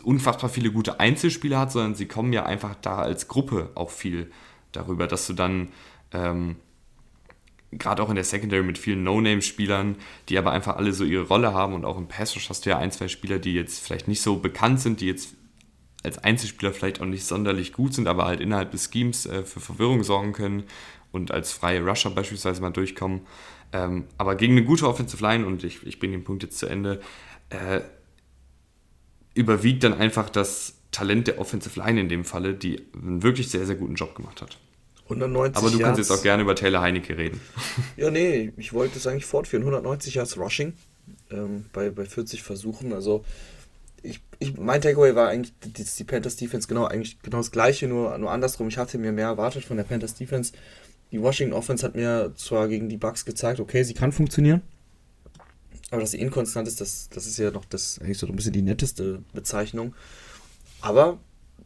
[0.04, 4.32] unfassbar viele gute Einzelspieler hat, sondern sie kommen ja einfach da als Gruppe auch viel
[4.72, 5.70] darüber, dass du dann
[6.14, 6.56] ähm,
[7.74, 9.97] gerade auch in der Secondary mit vielen No-Name-Spielern,
[10.30, 12.78] die aber einfach alle so ihre Rolle haben und auch im Pass hast du ja
[12.78, 15.36] ein, zwei Spieler, die jetzt vielleicht nicht so bekannt sind, die jetzt
[16.02, 19.60] als Einzelspieler vielleicht auch nicht sonderlich gut sind, aber halt innerhalb des Schemes äh, für
[19.60, 20.64] Verwirrung sorgen können
[21.12, 23.22] und als freie Rusher beispielsweise mal durchkommen.
[23.72, 26.66] Ähm, aber gegen eine gute Offensive Line, und ich, ich bringe den Punkt jetzt zu
[26.66, 27.01] Ende,
[27.49, 27.82] äh,
[29.34, 33.66] überwiegt dann einfach das Talent der Offensive Line in dem Falle, die einen wirklich sehr,
[33.66, 34.57] sehr guten Job gemacht hat.
[35.03, 35.97] 190 Aber du Yards.
[35.97, 37.41] kannst jetzt auch gerne über Taylor Heinecke reden.
[37.97, 39.64] Ja, nee, ich wollte es eigentlich fortführen.
[39.64, 40.74] 190 Yards Rushing
[41.32, 42.93] ähm, bei, bei 40 Versuchen.
[42.93, 43.26] Also
[44.03, 47.88] ich, ich, mein Takeaway war eigentlich, dass die Panthers Defense genau, eigentlich genau das gleiche,
[47.88, 48.68] nur, nur andersrum.
[48.68, 50.53] Ich hatte mir mehr erwartet von der Panthers Defense.
[51.12, 54.62] Die Washington Offense hat mir zwar gegen die Bucks gezeigt, okay, sie kann funktionieren,
[55.91, 58.53] aber dass sie inkonstant ist, das, das ist ja noch das, eigentlich so ein bisschen
[58.53, 59.95] die netteste Bezeichnung.
[60.82, 61.20] Aber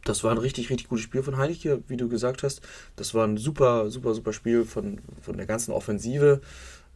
[0.04, 2.62] das war ein richtig, richtig gutes Spiel von Heineke, wie du gesagt hast.
[2.96, 6.40] Das war ein super, super, super Spiel von, von der ganzen Offensive.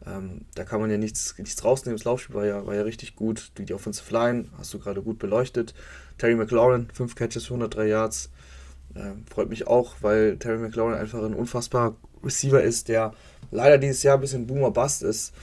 [0.05, 1.97] Ähm, da kann man ja nichts, nichts rausnehmen.
[1.97, 3.51] Das Laufspiel war ja, war ja richtig gut.
[3.57, 5.73] Die, die Offensive Line hast du gerade gut beleuchtet.
[6.17, 8.29] Terry McLaurin, 5 Catches für 103 Yards.
[8.95, 13.13] Ähm, freut mich auch, weil Terry McLaurin einfach ein unfassbarer Receiver ist, der
[13.51, 15.33] leider dieses Jahr ein bisschen Boomer-Bust ist,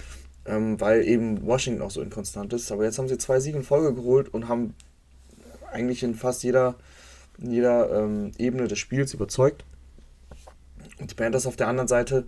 [0.45, 2.71] ähm, weil eben Washington auch so inkonstant ist.
[2.73, 4.75] Aber jetzt haben sie zwei Siege in Folge geholt und haben
[5.73, 6.77] eigentlich in fast jeder,
[7.39, 9.65] in jeder ähm, Ebene des Spiels überzeugt.
[10.99, 12.27] Und die Panthers auf der anderen Seite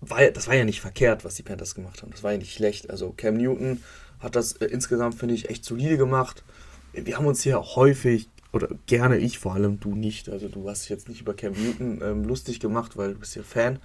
[0.00, 2.10] war, das war ja nicht verkehrt, was die Panthers gemacht haben.
[2.10, 2.90] Das war ja nicht schlecht.
[2.90, 3.82] Also Cam Newton
[4.18, 6.44] hat das äh, insgesamt, finde ich, echt solide gemacht.
[6.92, 10.82] Wir haben uns hier häufig, oder gerne ich vor allem, du nicht, also du hast
[10.82, 13.78] dich jetzt nicht über Cam Newton ähm, lustig gemacht, weil du bist ja Fan.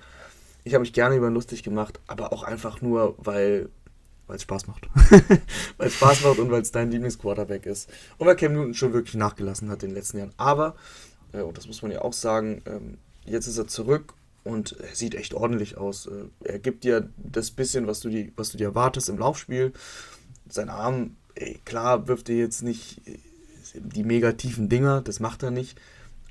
[0.63, 3.70] Ich habe mich gerne über ihn lustig gemacht, aber auch einfach nur, weil
[4.28, 4.89] es Spaß macht.
[5.78, 7.89] weil es Spaß macht und weil es dein Lieblingsquarterback ist.
[8.18, 10.34] Und weil Cam Newton schon wirklich nachgelassen hat in den letzten Jahren.
[10.38, 10.76] Aber,
[11.32, 14.95] äh, und das muss man ja auch sagen, ähm, jetzt ist er zurück und er
[14.95, 16.07] sieht echt ordentlich aus.
[16.07, 19.74] Äh, er gibt dir das bisschen, was du, die, was du dir erwartest im Laufspiel.
[20.49, 23.01] Sein Arm, ey, klar, wirft er jetzt nicht
[23.80, 25.80] die mega tiefen Dinger, das macht er nicht.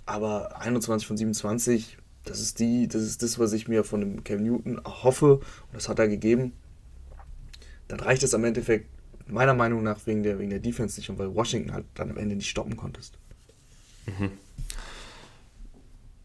[0.07, 4.25] Aber 21 von 27, das ist, die, das ist das, was ich mir von dem
[4.25, 5.37] Cam Newton hoffe.
[5.37, 6.53] Und das hat er gegeben.
[7.89, 8.89] Dann reicht es am Endeffekt
[9.27, 12.19] meiner Meinung nach wegen der, wegen der Defense nicht und weil Washington halt dann am
[12.19, 13.19] Ende nicht stoppen konntest.
[14.07, 14.31] Mhm.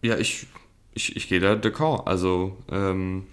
[0.02, 0.48] Ja, ich
[0.94, 2.08] ich, ich gehe da d'accord.
[2.08, 3.24] Also, ähm,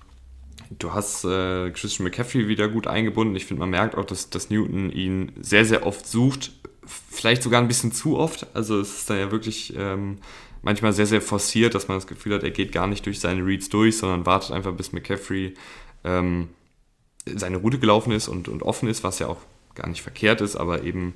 [0.79, 3.37] du hast äh, Christian McCaffrey wieder gut eingebunden.
[3.37, 6.53] Ich finde, man merkt auch, dass, dass Newton ihn sehr, sehr oft sucht.
[6.87, 8.47] Vielleicht sogar ein bisschen zu oft.
[8.55, 10.19] Also, es ist dann ja wirklich ähm,
[10.63, 13.45] manchmal sehr, sehr forciert, dass man das Gefühl hat, er geht gar nicht durch seine
[13.45, 15.55] Reads durch, sondern wartet einfach, bis McCaffrey
[16.05, 16.49] ähm,
[17.25, 19.39] seine Route gelaufen ist und, und offen ist, was ja auch
[19.75, 21.15] gar nicht verkehrt ist, aber eben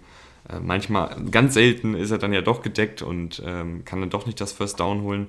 [0.49, 4.27] äh, manchmal, ganz selten ist er dann ja doch gedeckt und ähm, kann dann doch
[4.27, 5.29] nicht das First Down holen.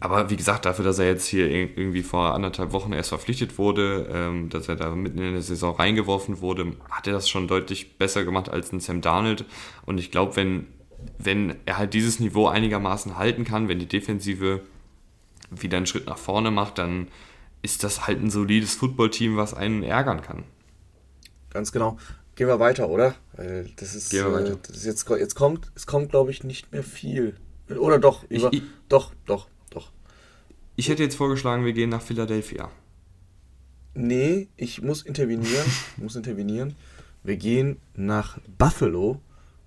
[0.00, 4.08] Aber wie gesagt, dafür, dass er jetzt hier irgendwie vor anderthalb Wochen erst verpflichtet wurde,
[4.12, 7.96] ähm, dass er da mitten in der Saison reingeworfen wurde, hat er das schon deutlich
[7.96, 9.44] besser gemacht als ein Sam Darnold.
[9.86, 10.66] Und ich glaube, wenn,
[11.18, 14.60] wenn er halt dieses Niveau einigermaßen halten kann, wenn die Defensive
[15.50, 17.08] wieder einen Schritt nach vorne macht, dann
[17.62, 20.44] ist das halt ein solides Footballteam, was einen ärgern kann.
[21.50, 21.96] Ganz genau.
[22.34, 23.14] Gehen wir weiter, oder?
[23.76, 24.52] Das ist, Gehen wir weiter.
[24.52, 27.36] Äh, das ist jetzt, jetzt kommt, es kommt, glaube ich, nicht mehr viel.
[27.70, 29.48] Oder doch, über, ich, ich, doch, doch.
[30.76, 32.70] Ich hätte jetzt vorgeschlagen, wir gehen nach Philadelphia.
[33.94, 35.66] Nee, ich muss intervenieren.
[35.96, 36.76] muss intervenieren.
[37.24, 39.20] Wir gehen nach Buffalo,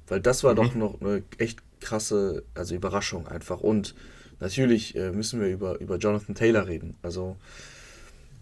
[0.07, 0.55] weil das war mhm.
[0.55, 3.60] doch noch eine echt krasse also Überraschung einfach.
[3.60, 3.95] Und
[4.39, 6.95] natürlich äh, müssen wir über, über Jonathan Taylor reden.
[7.01, 7.38] Also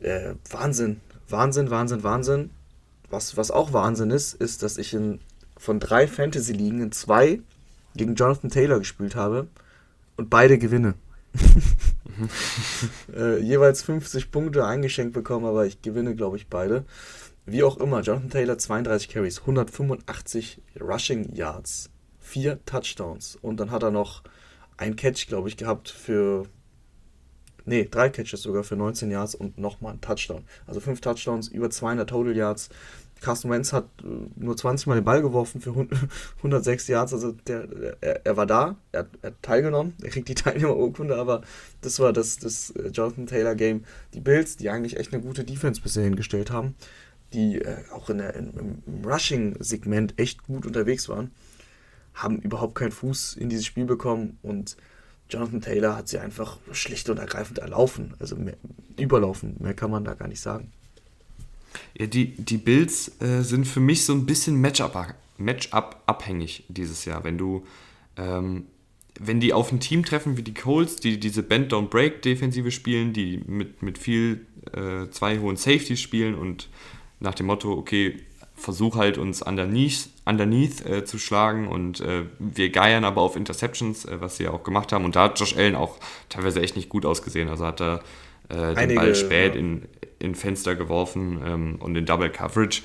[0.02, 1.00] äh, Wahnsinn,
[1.30, 2.50] Wahnsinn, Wahnsinn, Wahnsinn.
[3.10, 5.20] Was, was auch Wahnsinn ist, ist, dass ich in,
[5.56, 7.40] von drei Fantasy-Ligen in zwei
[7.96, 9.48] gegen Jonathan Taylor gespielt habe
[10.18, 10.96] und beide gewinne.
[13.16, 16.86] äh, jeweils 50 Punkte eingeschenkt bekommen, aber ich gewinne, glaube ich, beide.
[17.46, 21.90] Wie auch immer, Jonathan Taylor 32 Carries, 185 Rushing Yards,
[22.20, 24.24] 4 Touchdowns und dann hat er noch
[24.78, 26.46] ein Catch, glaube ich, gehabt für.
[27.66, 30.46] Ne, drei Catches sogar für 19 Yards und nochmal ein Touchdown.
[30.68, 32.70] Also 5 Touchdowns, über 200 Total Yards.
[33.22, 35.88] Carsten Wentz hat äh, nur 20 Mal den Ball geworfen für
[36.38, 37.14] 106 Yards.
[37.14, 37.68] Also der,
[38.02, 41.42] er, er war da, er hat, er hat, teilgenommen, er kriegt die Teilnehmerurkunde, aber
[41.82, 43.84] das war das, das äh, Jonathan Taylor Game.
[44.14, 46.76] Die Bills, die eigentlich echt eine gute Defense bisher hingestellt haben,
[47.34, 51.32] die äh, auch in der, im, im Rushing-Segment echt gut unterwegs waren,
[52.14, 54.78] haben überhaupt keinen Fuß in dieses Spiel bekommen und
[55.30, 58.56] Jonathan Taylor hat sie einfach schlicht und ergreifend erlaufen, also mehr,
[58.98, 60.72] überlaufen, mehr kann man da gar nicht sagen.
[61.98, 67.06] Ja, die, die Bills äh, sind für mich so ein bisschen Matchup, Matchup abhängig dieses
[67.06, 67.24] Jahr.
[67.24, 67.66] Wenn du,
[68.18, 68.66] ähm,
[69.20, 73.82] wenn die auf ein Team treffen wie die Colts, die diese Bend-Don't-Break-Defensive spielen, die mit,
[73.82, 76.70] mit viel äh, zwei hohen Safeties spielen und
[77.20, 78.18] nach dem Motto, okay,
[78.58, 84.06] versuch halt uns underneath, underneath äh, zu schlagen und äh, wir geiern aber auf Interceptions,
[84.06, 85.06] äh, was sie ja auch gemacht haben.
[85.06, 85.98] Und da hat Josh Allen auch
[86.28, 87.50] teilweise echt nicht gut ausgesehen.
[87.50, 88.04] Also hat er
[88.50, 89.60] äh, den Einige, Ball spät ja.
[89.60, 89.84] in,
[90.20, 92.82] in Fenster geworfen ähm, und in Double Coverage.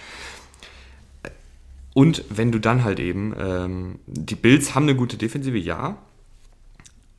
[1.95, 5.99] Und wenn du dann halt eben, ähm, die Bills haben eine gute Defensive, ja,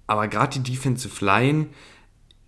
[0.07, 1.67] aber gerade die Defensive Line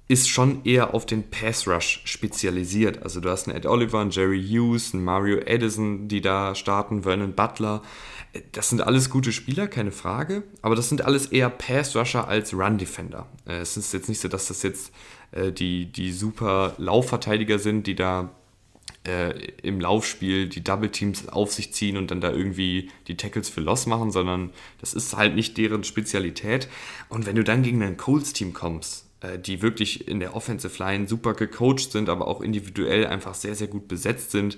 [0.07, 3.01] ist schon eher auf den Pass Rush spezialisiert.
[3.01, 7.03] Also du hast einen Ed Oliver, einen Jerry Hughes, einen Mario Edison, die da starten,
[7.03, 7.81] Vernon Butler.
[8.51, 12.53] Das sind alles gute Spieler, keine Frage, aber das sind alles eher Pass Rusher als
[12.53, 13.27] Run Defender.
[13.47, 14.91] Äh, es ist jetzt nicht so, dass das jetzt
[15.36, 18.31] äh, die, die super Laufverteidiger sind, die da
[19.05, 23.49] äh, im Laufspiel die Double Teams auf sich ziehen und dann da irgendwie die Tackles
[23.49, 26.67] für Loss machen, sondern das ist halt nicht deren Spezialität.
[27.09, 31.07] Und wenn du dann gegen ein Colts-Team kommst, äh, die wirklich in der Offensive Line
[31.07, 34.57] super gecoacht sind, aber auch individuell einfach sehr, sehr gut besetzt sind,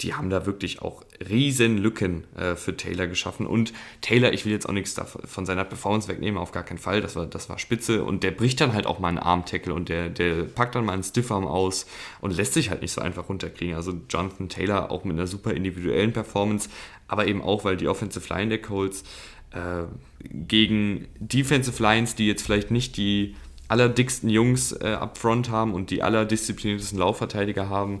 [0.00, 3.46] die haben da wirklich auch riesen Lücken äh, für Taylor geschaffen.
[3.46, 4.94] Und Taylor, ich will jetzt auch nichts
[5.24, 7.00] von seiner Performance wegnehmen, auf gar keinen Fall.
[7.00, 8.04] Das war, das war spitze.
[8.04, 10.92] Und der bricht dann halt auch mal einen Arm-Tackle und der, der packt dann mal
[10.92, 11.86] einen Stiffarm aus
[12.20, 13.74] und lässt sich halt nicht so einfach runterkriegen.
[13.74, 16.68] Also Jonathan Taylor auch mit einer super individuellen Performance,
[17.08, 19.02] aber eben auch, weil die Offensive Line der Colts
[19.50, 19.84] äh,
[20.30, 23.34] gegen Defensive Lines, die jetzt vielleicht nicht die
[23.66, 28.00] allerdicksten Jungs äh, up front haben und die allerdiszipliniertesten Laufverteidiger haben,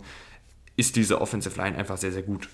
[0.78, 2.48] ist diese Offensive Line einfach sehr, sehr gut.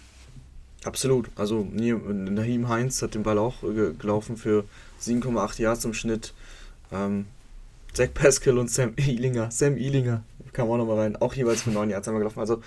[0.82, 1.28] Absolut.
[1.36, 4.64] Also Nahim Heinz hat den Ball auch gelaufen für
[5.00, 6.32] 7,8 Yards im Schnitt.
[6.90, 7.26] Ähm,
[7.92, 9.50] Zach Pascal und Sam Ealinger.
[9.50, 11.16] Sam Ealinger kam auch nochmal rein.
[11.16, 12.40] Auch jeweils für 9 Yards haben wir gelaufen.
[12.40, 12.62] Also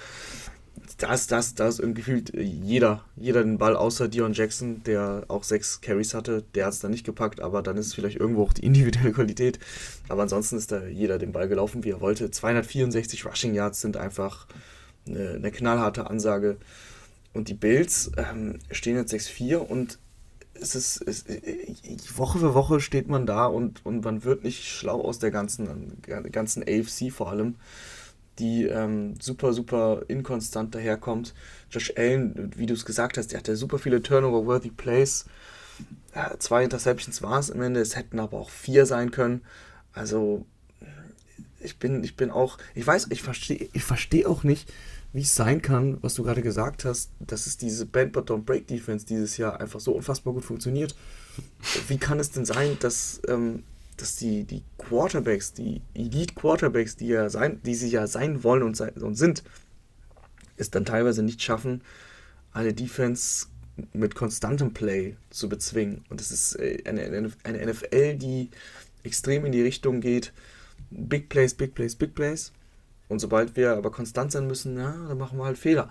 [0.99, 5.81] das, da ist irgendwie gefühlt jeder, jeder den Ball, außer Dion Jackson, der auch sechs
[5.81, 6.43] Carries hatte.
[6.53, 9.11] Der hat es dann nicht gepackt, aber dann ist es vielleicht irgendwo auch die individuelle
[9.11, 9.59] Qualität.
[10.07, 12.29] Aber ansonsten ist da jeder den Ball gelaufen, wie er wollte.
[12.29, 14.45] 264 Rushing Yards sind einfach
[15.07, 16.57] eine, eine knallharte Ansage.
[17.33, 19.99] Und die Bills ähm, stehen jetzt 6-4 und
[20.59, 21.25] es ist, es,
[22.15, 26.01] Woche für Woche steht man da und, und man wird nicht schlau aus der ganzen,
[26.01, 27.55] ganzen AFC vor allem
[28.39, 31.33] die ähm, super, super inkonstant daherkommt.
[31.71, 35.25] Josh Allen, wie du es gesagt hast, der hatte super viele Turnover-worthy Plays.
[36.39, 39.41] Zwei Interceptions war es am Ende, es hätten aber auch vier sein können.
[39.93, 40.45] Also
[41.59, 44.71] ich bin, ich bin auch, ich weiß, ich verstehe ich versteh auch nicht,
[45.13, 48.43] wie es sein kann, was du gerade gesagt hast, dass es diese Band But Don't
[48.43, 50.95] Break Defense dieses Jahr einfach so unfassbar gut funktioniert.
[51.87, 53.63] Wie kann es denn sein, dass ähm,
[53.97, 58.63] dass die, die Quarterbacks, die Elite Quarterbacks, die ja sein, die sie ja sein wollen
[58.63, 59.43] und, sein, und sind,
[60.55, 61.81] es dann teilweise nicht schaffen,
[62.53, 63.47] eine Defense
[63.93, 66.05] mit konstantem Play zu bezwingen.
[66.09, 68.49] Und es ist äh, eine, eine NFL, die
[69.03, 70.31] extrem in die Richtung geht,
[70.89, 72.51] Big Plays, Big Plays, Big Plays.
[73.07, 75.89] Und sobald wir aber konstant sein müssen, ja, dann machen wir halt Fehler.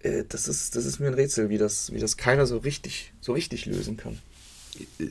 [0.00, 3.12] Äh, das ist, das ist mir ein Rätsel, wie das, wie das keiner so richtig,
[3.20, 4.18] so richtig lösen kann.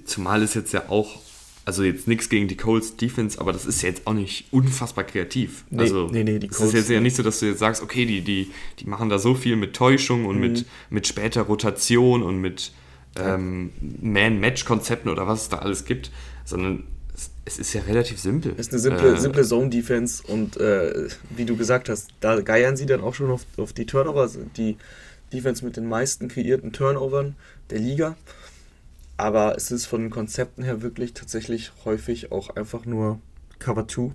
[0.05, 1.19] Zumal es jetzt ja auch
[1.67, 5.65] also jetzt nichts gegen die Colts Defense, aber das ist jetzt auch nicht unfassbar kreativ.
[5.69, 6.61] Nee, also nee, nee, die Colts.
[6.61, 9.09] Es ist jetzt ja nicht so, dass du jetzt sagst, okay, die, die, die machen
[9.09, 10.41] da so viel mit Täuschung und mhm.
[10.41, 12.71] mit, mit später Rotation und mit
[13.17, 13.71] ähm,
[14.01, 16.09] Man-Match-Konzepten oder was es da alles gibt,
[16.45, 16.85] sondern
[17.45, 18.53] es, ist ja relativ simpel.
[18.57, 22.77] Es ist eine simple, äh, simple Zone-Defense und äh, wie du gesagt hast, da geiern
[22.77, 24.77] sie dann auch schon auf, auf die Turnover, die
[25.33, 27.35] Defense mit den meisten kreierten Turnovern
[27.69, 28.15] der Liga.
[29.17, 33.19] Aber es ist von den Konzepten her wirklich tatsächlich häufig auch einfach nur
[33.57, 34.11] Cover 2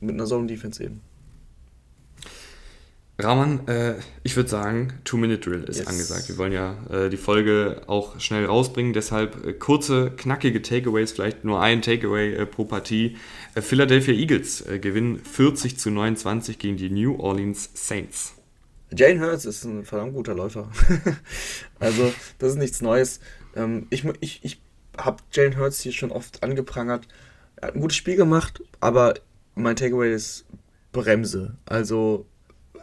[0.00, 1.00] mit einer Zone Defense eben.
[3.18, 3.94] Rahman, äh,
[4.24, 5.86] ich würde sagen, Two-Minute-Drill ist yes.
[5.86, 6.28] angesagt.
[6.28, 11.42] Wir wollen ja äh, die Folge auch schnell rausbringen, deshalb äh, kurze, knackige Takeaways, vielleicht
[11.42, 13.16] nur ein Takeaway äh, pro Partie.
[13.54, 18.34] Äh, Philadelphia Eagles äh, gewinnen 40 zu 29 gegen die New Orleans Saints.
[18.92, 20.70] Jane Hurts ist ein verdammt guter Läufer.
[21.80, 23.20] also, das ist nichts Neues.
[23.56, 24.60] Ähm, ich ich, ich
[24.98, 27.08] habe Jalen Hurts hier schon oft angeprangert.
[27.56, 29.14] Er hat ein gutes Spiel gemacht, aber
[29.54, 30.44] mein Takeaway ist
[30.92, 31.56] Bremse.
[31.64, 32.26] Also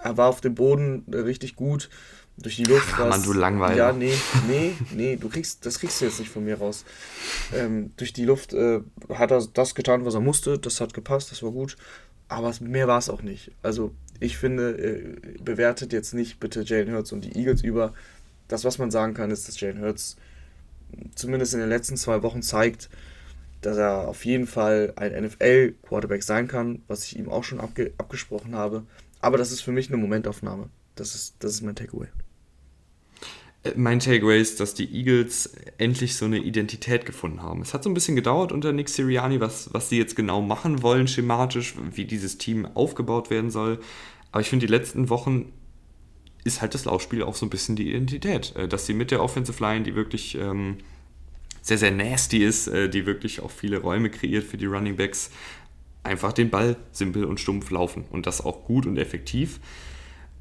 [0.04, 1.90] er war auf dem Boden richtig gut.
[2.38, 3.76] Durch die Luft war Mann, du Langweiler.
[3.76, 4.14] Ja, nee,
[4.48, 6.84] nee, nee, du kriegst, das kriegst du jetzt nicht von mir raus.
[7.54, 10.58] Ähm, durch die Luft äh, hat er das getan, was er musste.
[10.58, 11.78] Das hat gepasst, das war gut.
[12.28, 13.52] Aber mehr war es auch nicht.
[13.62, 17.94] Also ich finde, äh, bewertet jetzt nicht bitte Jalen Hurts und die Eagles über.
[18.48, 20.18] Das, was man sagen kann, ist, dass Jalen Hurts
[21.16, 22.90] zumindest in den letzten zwei Wochen zeigt,
[23.62, 27.94] dass er auf jeden Fall ein NFL-Quarterback sein kann, was ich ihm auch schon abge
[27.98, 28.84] abgesprochen habe.
[29.24, 30.70] Aber das ist für mich eine Momentaufnahme.
[30.96, 32.08] Das ist, das ist mein Takeaway.
[33.64, 37.62] Äh, mein Takeaway ist, dass die Eagles endlich so eine Identität gefunden haben.
[37.62, 40.84] Es hat so ein bisschen gedauert unter Nick Sirianni, was, was sie jetzt genau machen
[40.84, 43.80] wollen, schematisch, wie dieses Team aufgebaut werden soll.
[44.34, 45.54] Aber ich finde, die letzten Wochen
[46.44, 48.54] ist halt das Laufspiel auch so ein bisschen die Identität.
[48.58, 50.80] Äh, dass sie mit der Offensive Line, die wirklich ähm,
[51.62, 55.32] sehr, sehr nasty ist, äh, die wirklich auch viele Räume kreiert für die Running Backs,
[56.04, 58.06] einfach den Ball simpel und stumpf laufen.
[58.12, 59.60] Und das auch gut und effektiv.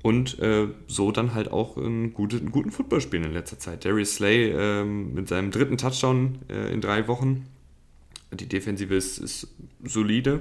[0.02, 3.84] Und äh, so dann halt auch einen guten, einen guten Football spielen in letzter Zeit.
[3.84, 7.46] Darius Slay äh, mit seinem dritten Touchdown äh, in drei Wochen.
[8.32, 9.48] Die Defensive ist, ist
[9.84, 10.40] solide.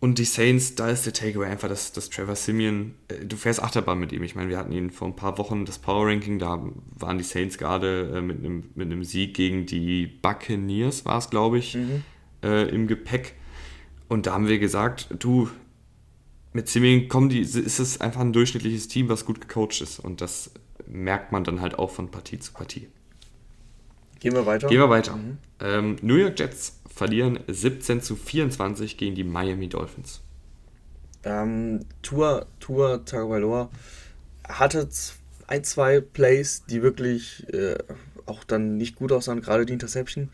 [0.00, 3.62] Und die Saints, da ist der Takeaway einfach, dass, dass Trevor Simeon, äh, du fährst
[3.62, 4.22] Achterbahn mit ihm.
[4.22, 6.62] Ich meine, wir hatten ihn vor ein paar Wochen, das Power Ranking, da
[6.96, 11.28] waren die Saints gerade äh, mit, einem, mit einem Sieg gegen die Buccaneers, war es,
[11.28, 12.02] glaube ich, mhm.
[12.42, 13.34] äh, im Gepäck.
[14.10, 15.48] Und da haben wir gesagt, du,
[16.52, 20.00] mit Simeon kommen die, ist es einfach ein durchschnittliches Team, was gut gecoacht ist.
[20.00, 20.50] Und das
[20.84, 22.88] merkt man dann halt auch von Partie zu Partie.
[24.18, 24.66] Gehen wir weiter.
[24.66, 25.14] Gehen wir weiter.
[25.14, 25.38] Mhm.
[25.60, 30.22] Ähm, New York Jets verlieren 17 zu 24 gegen die Miami Dolphins.
[31.22, 33.70] Ähm, Tour, Tour Tagovailoa
[34.48, 34.88] hatte
[35.46, 37.78] ein, zwei Plays, die wirklich äh,
[38.26, 40.30] auch dann nicht gut aussahen, gerade die Interception.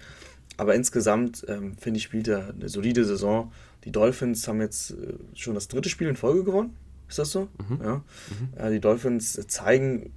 [0.56, 3.52] Aber insgesamt, ähm, finde ich, spielt er eine solide Saison.
[3.86, 6.76] Die Dolphins haben jetzt äh, schon das dritte Spiel in Folge gewonnen.
[7.08, 7.48] Ist das so?
[7.68, 7.80] Mhm.
[7.82, 7.94] Ja.
[7.96, 8.58] Mhm.
[8.58, 10.12] Äh, die Dolphins zeigen,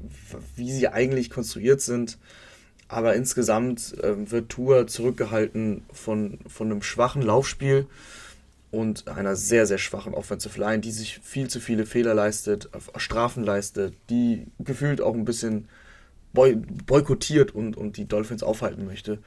[0.56, 2.18] wie sie eigentlich konstruiert sind.
[2.88, 7.86] Aber insgesamt äh, wird Tour zurückgehalten von, von einem schwachen Laufspiel
[8.72, 13.44] und einer sehr, sehr schwachen Offensive Line, die sich viel zu viele Fehler leistet, Strafen
[13.44, 15.70] leistet, die gefühlt auch ein bisschen
[16.34, 19.20] boy boykottiert und, und die Dolphins aufhalten möchte.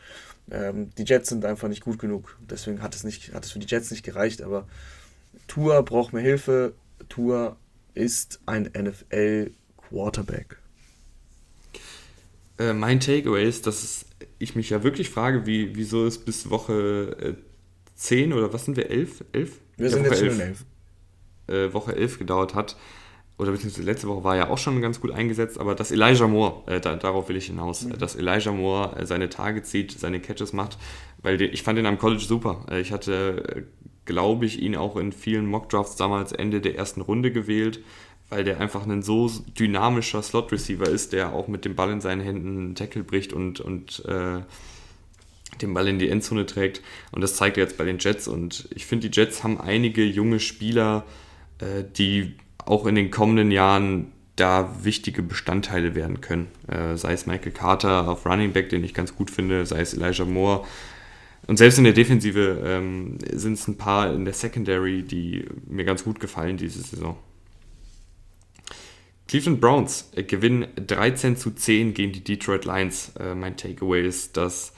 [0.52, 2.36] Ähm, die Jets sind einfach nicht gut genug.
[2.48, 4.42] Deswegen hat es, nicht, hat es für die Jets nicht gereicht.
[4.42, 4.68] Aber
[5.48, 6.74] Tour braucht mehr Hilfe.
[7.08, 7.56] Tour
[7.94, 10.58] ist ein NFL-Quarterback.
[12.58, 14.04] Äh, mein Takeaway ist, dass
[14.38, 17.34] ich mich ja wirklich frage, wie, wieso es bis Woche äh,
[17.94, 19.24] 10 oder was sind wir, 11?
[19.32, 19.60] 11?
[19.78, 20.64] Wir ja, sind Woche jetzt 11,
[21.48, 21.70] 11.
[21.70, 22.76] Äh, Woche 11 gedauert hat.
[23.38, 26.62] Oder beziehungsweise letzte Woche war ja auch schon ganz gut eingesetzt, aber dass Elijah Moore,
[26.66, 27.98] äh, da, darauf will ich hinaus, mhm.
[27.98, 30.78] dass Elijah Moore äh, seine Tage zieht, seine Catches macht,
[31.22, 32.66] weil die, ich fand ihn am College super.
[32.70, 33.66] Äh, ich hatte,
[34.04, 37.80] glaube ich, ihn auch in vielen Mockdrafts damals Ende der ersten Runde gewählt
[38.32, 42.22] weil der einfach ein so dynamischer Slot-Receiver ist, der auch mit dem Ball in seinen
[42.22, 44.40] Händen einen Tackle bricht und, und äh,
[45.60, 46.80] den Ball in die Endzone trägt.
[47.10, 48.28] Und das zeigt er jetzt bei den Jets.
[48.28, 51.04] Und ich finde, die Jets haben einige junge Spieler,
[51.58, 56.48] äh, die auch in den kommenden Jahren da wichtige Bestandteile werden können.
[56.68, 59.94] Äh, sei es Michael Carter auf Running Back, den ich ganz gut finde, sei es
[59.94, 60.64] Elijah Moore.
[61.46, 65.84] Und selbst in der Defensive ähm, sind es ein paar in der Secondary, die mir
[65.84, 67.16] ganz gut gefallen diese Saison.
[69.28, 73.12] Cleveland Browns äh, gewinnen 13 zu 10 gegen die Detroit Lions.
[73.18, 74.72] Äh, mein Takeaway ist, dass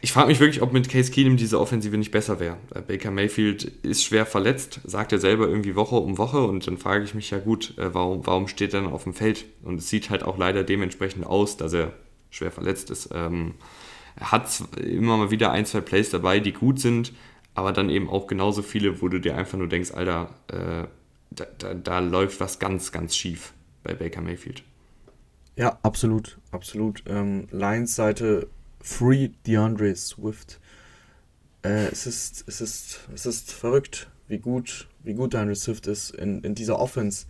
[0.00, 2.56] ich frage mich wirklich, ob mit Case Keenum diese Offensive nicht besser wäre.
[2.74, 6.78] Äh, Baker Mayfield ist schwer verletzt, sagt er selber irgendwie Woche um Woche und dann
[6.78, 9.44] frage ich mich ja gut, äh, warum, warum steht er dann auf dem Feld?
[9.62, 11.92] Und es sieht halt auch leider dementsprechend aus, dass er
[12.30, 13.10] schwer verletzt ist.
[13.12, 13.54] Ähm,
[14.14, 17.12] er hat immer mal wieder ein, zwei Plays dabei, die gut sind,
[17.54, 20.86] aber dann eben auch genauso viele, wo du dir einfach nur denkst, Alter, äh,
[21.30, 23.52] da, da, da läuft was ganz, ganz schief
[23.82, 24.62] bei Baker Mayfield.
[25.56, 27.02] Ja, absolut, absolut.
[27.06, 28.48] Ähm, Lions Seite
[28.86, 30.60] Free DeAndre Swift.
[31.64, 36.10] Äh, es, ist, es, ist, es ist verrückt, wie gut, wie gut DeAndre Swift ist
[36.10, 37.26] in, in dieser Offense.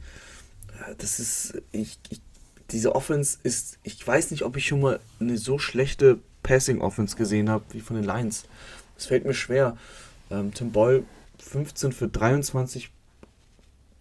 [0.69, 2.21] Äh, das ist, ich, ich,
[2.71, 7.17] diese Offense ist, ich weiß nicht, ob ich schon mal eine so schlechte Passing Offense
[7.17, 8.45] gesehen habe wie von den Lions.
[8.99, 9.79] Es fällt mir schwer.
[10.31, 11.05] Ähm, Tim Boyle
[11.39, 12.91] 15 für 23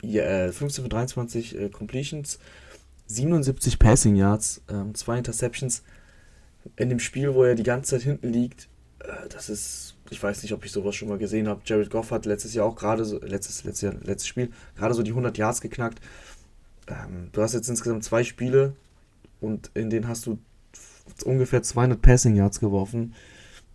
[0.01, 2.37] ja, 15 für 23 äh, Completions,
[3.07, 5.83] 77 Passing Yards, ähm, zwei Interceptions
[6.75, 8.67] in dem Spiel, wo er die ganze Zeit hinten liegt.
[8.99, 11.61] Äh, das ist, ich weiß nicht, ob ich sowas schon mal gesehen habe.
[11.65, 15.03] Jared Goff hat letztes Jahr auch gerade so, letztes, letztes, Jahr, letztes Spiel, gerade so
[15.03, 15.99] die 100 Yards geknackt.
[16.87, 18.75] Ähm, du hast jetzt insgesamt zwei Spiele
[19.41, 20.39] und in denen hast du
[21.23, 23.13] ungefähr 200 Passing Yards geworfen.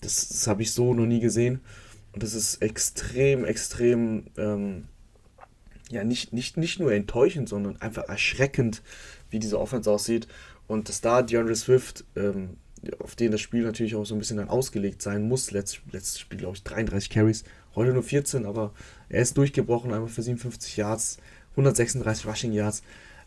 [0.00, 1.60] Das, das habe ich so noch nie gesehen.
[2.12, 4.88] Und das ist extrem, extrem ähm,
[5.90, 8.82] ja nicht, nicht, nicht nur enttäuschend, sondern einfach erschreckend,
[9.28, 10.26] wie diese Offense aussieht.
[10.66, 12.56] Und dass da DeAndre Swift, ähm,
[12.98, 16.18] auf den das Spiel natürlich auch so ein bisschen dann ausgelegt sein muss, letztes, letztes
[16.20, 18.72] Spiel, glaube ich, 33 Carries, heute nur 14, aber
[19.08, 21.18] er ist durchgebrochen, einmal für 57 Yards,
[21.52, 22.82] 136 Rushing Yards.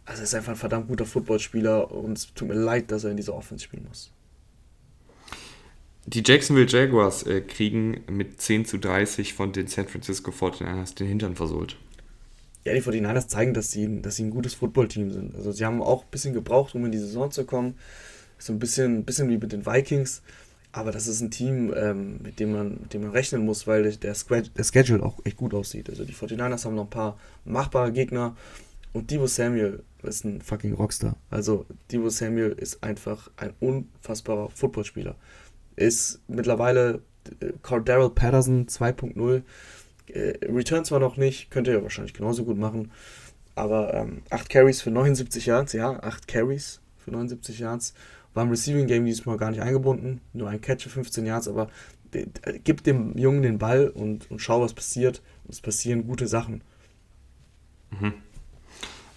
[0.05, 3.11] Also er ist einfach ein verdammt guter Footballspieler und es tut mir leid, dass er
[3.11, 4.11] in dieser Offense spielen muss.
[6.05, 11.07] Die Jacksonville Jaguars äh, kriegen mit 10 zu 30 von den San Francisco 49ers den
[11.07, 11.77] Hintern versohlt
[12.65, 15.35] ja, die 49ers zeigen, dass sie, dass sie ein gutes Footballteam sind.
[15.35, 17.75] Also sie haben auch ein bisschen gebraucht, um in die Saison zu kommen.
[18.43, 20.21] So ein bisschen, bisschen wie mit den Vikings.
[20.73, 23.83] Aber das ist ein Team, ähm, mit, dem man, mit dem man rechnen muss, weil
[23.95, 25.89] der, der Schedule auch echt gut aussieht.
[25.89, 28.35] Also die 49ers haben noch ein paar machbare Gegner.
[28.91, 31.15] Und Debo Samuel ist ein fucking Rockstar.
[31.29, 35.15] Also Debo Samuel ist einfach ein unfassbarer Footballspieler.
[35.75, 37.01] Ist mittlerweile
[37.39, 39.43] äh, Cordero Patterson 2.0
[40.07, 42.91] äh, Return zwar noch nicht, könnte er wahrscheinlich genauso gut machen.
[43.55, 47.93] Aber ähm, 8 Carries für 79 Yards, ja, 8 Carries für 79 Yards.
[48.33, 50.21] War im Receiving Game diesmal gar nicht eingebunden.
[50.33, 51.69] Nur ein Catch für 15 Yards, aber
[52.63, 55.21] gib dem Jungen den Ball und, und schau, was passiert.
[55.49, 56.61] Es passieren gute Sachen.
[57.99, 58.13] Mhm.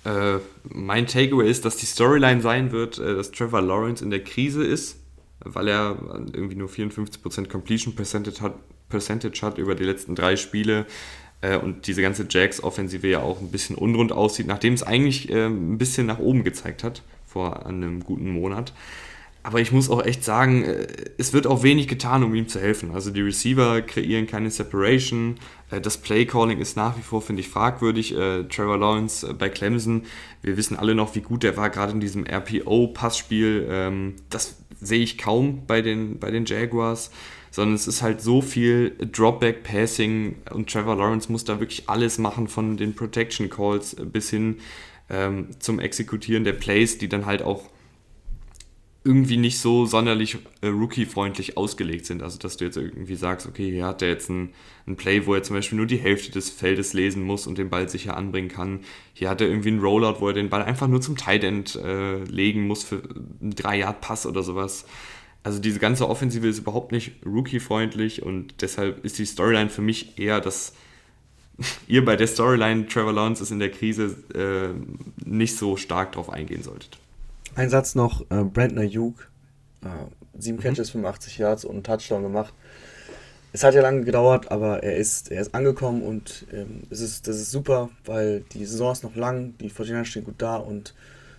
[0.05, 0.39] Äh,
[0.69, 4.65] mein Takeaway ist, dass die Storyline sein wird, äh, dass Trevor Lawrence in der Krise
[4.65, 4.99] ist,
[5.41, 5.97] weil er
[6.33, 8.55] irgendwie nur 54% Completion Percentage hat,
[8.89, 10.87] Percentage hat über die letzten drei Spiele
[11.41, 15.47] äh, und diese ganze Jags-Offensive ja auch ein bisschen unrund aussieht, nachdem es eigentlich äh,
[15.47, 18.73] ein bisschen nach oben gezeigt hat vor einem guten Monat.
[19.47, 20.89] Aber ich muss auch echt sagen, äh,
[21.19, 22.91] es wird auch wenig getan, um ihm zu helfen.
[22.91, 25.37] Also die Receiver kreieren keine Separation.
[25.71, 28.13] Äh, das Play-Calling ist nach wie vor, finde ich, fragwürdig.
[28.13, 30.03] Äh, Trevor Lawrence bei Clemson,
[30.43, 33.69] wir wissen alle noch, wie gut der war, gerade in diesem RPO-Passspiel.
[33.71, 37.13] Ähm, das sehe ich kaum bei den, bei den Jaguars
[37.53, 42.49] sondern es ist halt so viel Dropback-Passing und Trevor Lawrence muss da wirklich alles machen,
[42.49, 44.59] von den Protection Calls bis hin
[45.09, 47.71] ähm, zum Exekutieren der Plays, die dann halt auch
[49.07, 52.23] irgendwie nicht so sonderlich äh, rookie-freundlich ausgelegt sind.
[52.23, 54.51] Also, dass du jetzt irgendwie sagst, okay, hier hat er jetzt ein,
[54.87, 57.71] ein Play, wo er zum Beispiel nur die Hälfte des Feldes lesen muss und den
[57.71, 58.81] Ball sicher anbringen kann.
[59.15, 61.77] Hier hat er irgendwie einen Rollout, wo er den Ball einfach nur zum Tight End
[61.77, 63.03] äh, legen muss für
[63.41, 64.85] einen 3-Yard-Pass oder sowas.
[65.45, 70.19] Also diese ganze Offensive ist überhaupt nicht rookie-freundlich und deshalb ist die Storyline für mich
[70.19, 70.75] eher, dass
[71.87, 74.75] ihr bei der Storyline Trevor Lawrence ist in der Krise äh,
[75.25, 76.99] nicht so stark drauf eingehen solltet.
[77.57, 79.31] Ein Satz noch, äh, Brandner Ayuk,
[79.83, 79.89] äh,
[80.39, 80.63] sieben mhm.
[80.63, 82.53] Catches, 85 Yards und einen Touchdown gemacht.
[83.55, 87.27] Es hat ja lange gedauert, aber er ist, er ist angekommen und ähm, es ist,
[87.27, 90.95] das ist super, weil die Saison ist noch lang, die 49 stehen gut da und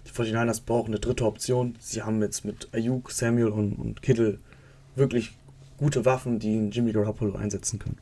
[0.07, 1.75] die 49ers brauchen eine dritte Option.
[1.79, 4.39] Sie haben jetzt mit Ayuk, Samuel und, und Kittle
[4.95, 5.37] wirklich
[5.77, 7.99] gute Waffen, die Jimmy Garoppolo einsetzen können.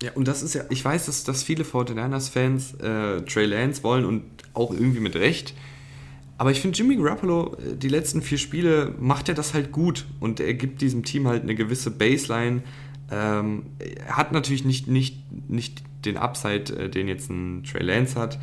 [0.00, 4.04] Ja, und das ist ja, ich weiß, dass, dass viele 49ers-Fans äh, Trey Lance wollen
[4.04, 4.22] und
[4.54, 5.54] auch irgendwie mit Recht.
[6.42, 10.06] Aber ich finde, Jimmy Garoppolo, äh, die letzten vier Spiele, macht er das halt gut
[10.18, 12.64] und er gibt diesem Team halt eine gewisse Baseline.
[13.12, 18.18] Ähm, er hat natürlich nicht, nicht, nicht den Upside, äh, den jetzt ein Trey Lance
[18.18, 18.40] hat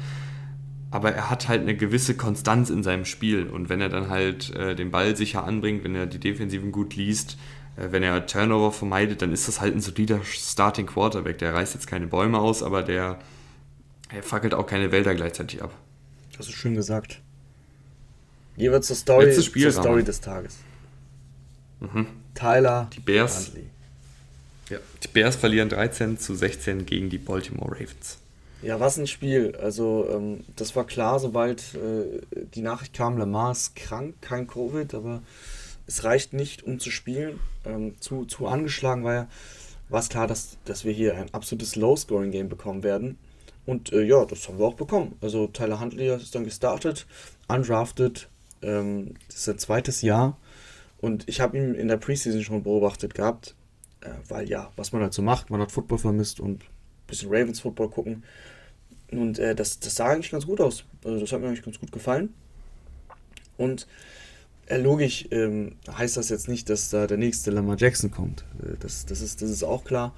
[0.91, 4.55] aber er hat halt eine gewisse Konstanz in seinem Spiel und wenn er dann halt
[4.55, 7.37] äh, den Ball sicher anbringt, wenn er die Defensiven gut liest,
[7.75, 11.37] äh, wenn er Turnover vermeidet, dann ist das halt ein solider Starting Quarterback.
[11.37, 13.19] Der reißt jetzt keine Bäume aus, aber der,
[14.11, 15.75] der fackelt auch keine Wälder gleichzeitig ab.
[16.35, 17.21] Das ist schön gesagt.
[18.59, 20.57] Jeweils zur Story, zur Story des Tages.
[21.79, 22.07] Mhm.
[22.35, 23.51] Tyler die Bears.
[24.69, 28.17] Ja, die Bears verlieren 13 zu 16 gegen die Baltimore Ravens.
[28.61, 29.55] Ja, was ein Spiel.
[29.61, 32.21] Also, ähm, das war klar, sobald äh,
[32.53, 35.21] die Nachricht kam, Lamar ist krank, kein Covid, aber
[35.87, 37.39] es reicht nicht, um zu spielen.
[37.65, 39.27] Ähm, zu, zu angeschlagen war ja,
[39.87, 43.17] war es klar, dass, dass wir hier ein absolutes Low-Scoring-Game bekommen werden.
[43.65, 45.15] Und äh, ja, das haben wir auch bekommen.
[45.21, 47.07] Also, Tyler Huntley ist dann gestartet,
[47.47, 48.27] undrafted.
[48.61, 50.37] Ähm, das ist sein zweites Jahr.
[50.99, 53.55] Und ich habe ihn in der Preseason schon beobachtet gehabt,
[54.01, 56.63] äh, weil ja, was man so macht, man hat Football vermisst und
[57.07, 58.23] bisschen Ravens Football gucken.
[59.11, 60.85] Und äh, das, das sah eigentlich ganz gut aus.
[61.03, 62.33] Also das hat mir eigentlich ganz gut gefallen.
[63.57, 63.87] Und
[64.67, 68.45] äh, logisch ähm, heißt das jetzt nicht, dass da der nächste Lamar Jackson kommt.
[68.61, 70.13] Äh, das, das, ist, das ist auch klar.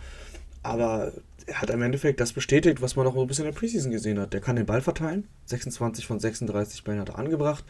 [0.61, 1.13] Aber
[1.47, 4.19] er hat im Endeffekt das bestätigt, was man auch ein bisschen in der Preseason gesehen
[4.19, 4.33] hat.
[4.33, 5.27] Der kann den Ball verteilen.
[5.45, 7.63] 26 von 36 Bällen hat er angebracht.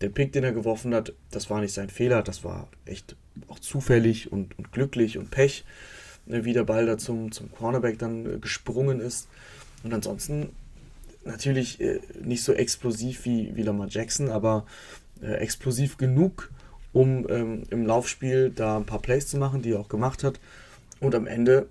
[0.00, 2.22] Der Pick, den er geworfen hat, das war nicht sein Fehler.
[2.22, 3.16] Das war echt
[3.48, 5.64] auch zufällig und, und glücklich und Pech.
[6.26, 9.28] Ne, wie der Ball da zum, zum Cornerback dann äh, gesprungen ist.
[9.84, 10.50] Und ansonsten
[11.24, 14.66] natürlich äh, nicht so explosiv wie, wie Lamar Jackson, aber
[15.22, 16.50] äh, explosiv genug,
[16.92, 20.40] um ähm, im Laufspiel da ein paar Plays zu machen, die er auch gemacht hat.
[20.98, 21.68] Und am Ende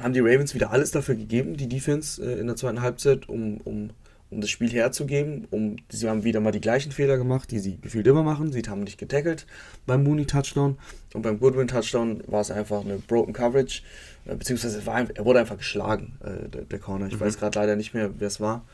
[0.00, 3.90] haben die Ravens wieder alles dafür gegeben, die Defense in der zweiten Halbzeit, um, um
[4.30, 5.46] um das Spiel herzugeben.
[5.50, 8.52] Um, sie haben wieder mal die gleichen Fehler gemacht, die sie gefühlt immer machen.
[8.52, 9.46] Sie haben nicht getackelt
[9.86, 10.78] beim Mooney-Touchdown.
[11.14, 13.82] Und beim Goodwin-Touchdown war es einfach eine Broken Coverage.
[14.26, 17.06] Äh, beziehungsweise war, er wurde einfach geschlagen, äh, der, der, Corner.
[17.06, 17.20] Ich mhm.
[17.20, 18.64] weiß gerade leider nicht mehr, wer es war.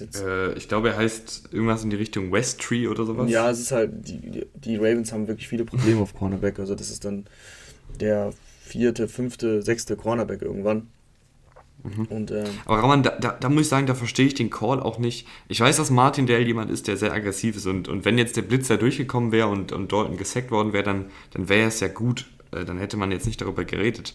[0.00, 3.30] Äh, ich glaube, er heißt irgendwas in die Richtung West Tree oder sowas.
[3.30, 6.58] Ja, es ist halt, die, die Ravens haben wirklich viele Probleme auf Cornerback.
[6.58, 7.26] Also das ist dann
[8.00, 8.32] der
[8.62, 10.88] vierte, fünfte, sechste Cornerback irgendwann.
[11.84, 12.06] Mhm.
[12.06, 14.80] Und, äh, Aber Roman, da, da, da, muss ich sagen, da verstehe ich den Call
[14.80, 15.28] auch nicht.
[15.48, 18.36] Ich weiß, dass Martin Dale jemand ist, der sehr aggressiv ist und, und wenn jetzt
[18.36, 21.80] der Blitz da durchgekommen wäre und, und Dalton gesackt worden wäre, dann, dann wäre es
[21.80, 22.26] ja gut.
[22.52, 24.14] Äh, dann hätte man jetzt nicht darüber geredet.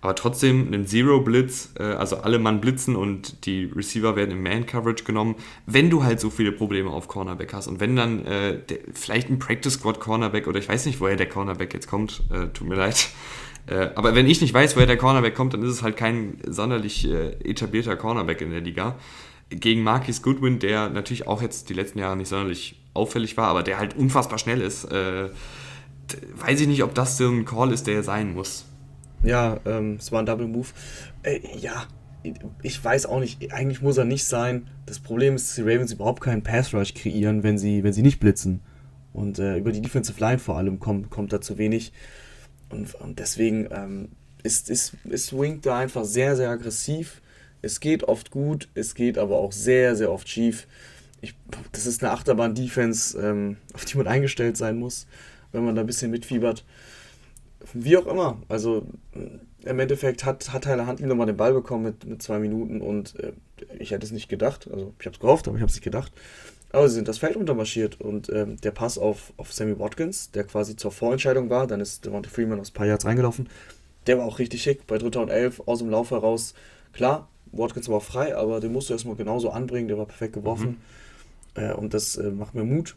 [0.00, 5.02] Aber trotzdem einen Zero-Blitz, äh, also alle Mann blitzen und die Receiver werden im Man-Coverage
[5.04, 5.34] genommen,
[5.66, 9.28] wenn du halt so viele Probleme auf Cornerback hast und wenn dann äh, der, vielleicht
[9.28, 13.08] ein Practice-Squad-Cornerback oder ich weiß nicht, woher der Cornerback jetzt kommt, äh, tut mir leid,
[13.70, 16.38] äh, aber wenn ich nicht weiß, woher der Cornerback kommt, dann ist es halt kein
[16.46, 18.96] sonderlich äh, etablierter Cornerback in der Liga.
[19.50, 23.62] Gegen Marquis Goodwin, der natürlich auch jetzt die letzten Jahre nicht sonderlich auffällig war, aber
[23.62, 25.28] der halt unfassbar schnell ist, äh,
[26.36, 28.66] weiß ich nicht, ob das so ein Call ist, der sein muss.
[29.22, 30.68] Ja, ähm, es war ein Double Move.
[31.22, 31.86] Äh, ja,
[32.62, 34.68] ich weiß auch nicht, eigentlich muss er nicht sein.
[34.86, 38.02] Das Problem ist, dass die Ravens überhaupt keinen Pass Rush kreieren, wenn sie, wenn sie
[38.02, 38.60] nicht blitzen.
[39.12, 41.92] Und äh, über die Defensive Line vor allem kommt, kommt da zu wenig.
[42.70, 44.08] Und, und deswegen ähm,
[44.42, 47.20] ist, ist, ist Wink da einfach sehr, sehr aggressiv.
[47.62, 50.66] Es geht oft gut, es geht aber auch sehr, sehr oft schief.
[51.20, 51.34] Ich,
[51.72, 55.06] das ist eine Achterbahn-Defense, ähm, auf die man eingestellt sein muss,
[55.52, 56.64] wenn man da ein bisschen mitfiebert.
[57.72, 58.40] Wie auch immer.
[58.48, 58.86] Also
[59.64, 63.18] im Endeffekt hat, hat Tyler Huntley nochmal den Ball bekommen mit, mit zwei Minuten und
[63.18, 63.32] äh,
[63.78, 64.68] ich hätte es nicht gedacht.
[64.70, 66.12] Also ich habe es gehofft, aber ich habe es nicht gedacht.
[66.70, 70.44] Aber sie sind das Feld untermarschiert und ähm, der Pass auf, auf Sammy Watkins, der
[70.44, 73.48] quasi zur Vorentscheidung war, dann ist Devontae Freeman aus ein paar Yards reingelaufen,
[74.06, 76.54] der war auch richtig schick, bei Dritter und Elf aus dem Lauf heraus.
[76.92, 80.78] Klar, Watkins war frei, aber den musst du erstmal genauso anbringen, der war perfekt geworfen.
[81.56, 81.62] Mhm.
[81.62, 82.96] Äh, und das äh, macht mir Mut,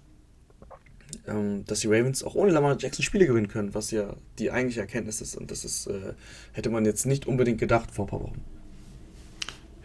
[1.28, 4.82] ähm, dass die Ravens auch ohne Lamar Jackson Spiele gewinnen können, was ja die eigentliche
[4.82, 5.36] Erkenntnis ist.
[5.38, 6.14] Und das ist, äh,
[6.52, 8.44] hätte man jetzt nicht unbedingt gedacht vor ein paar Wochen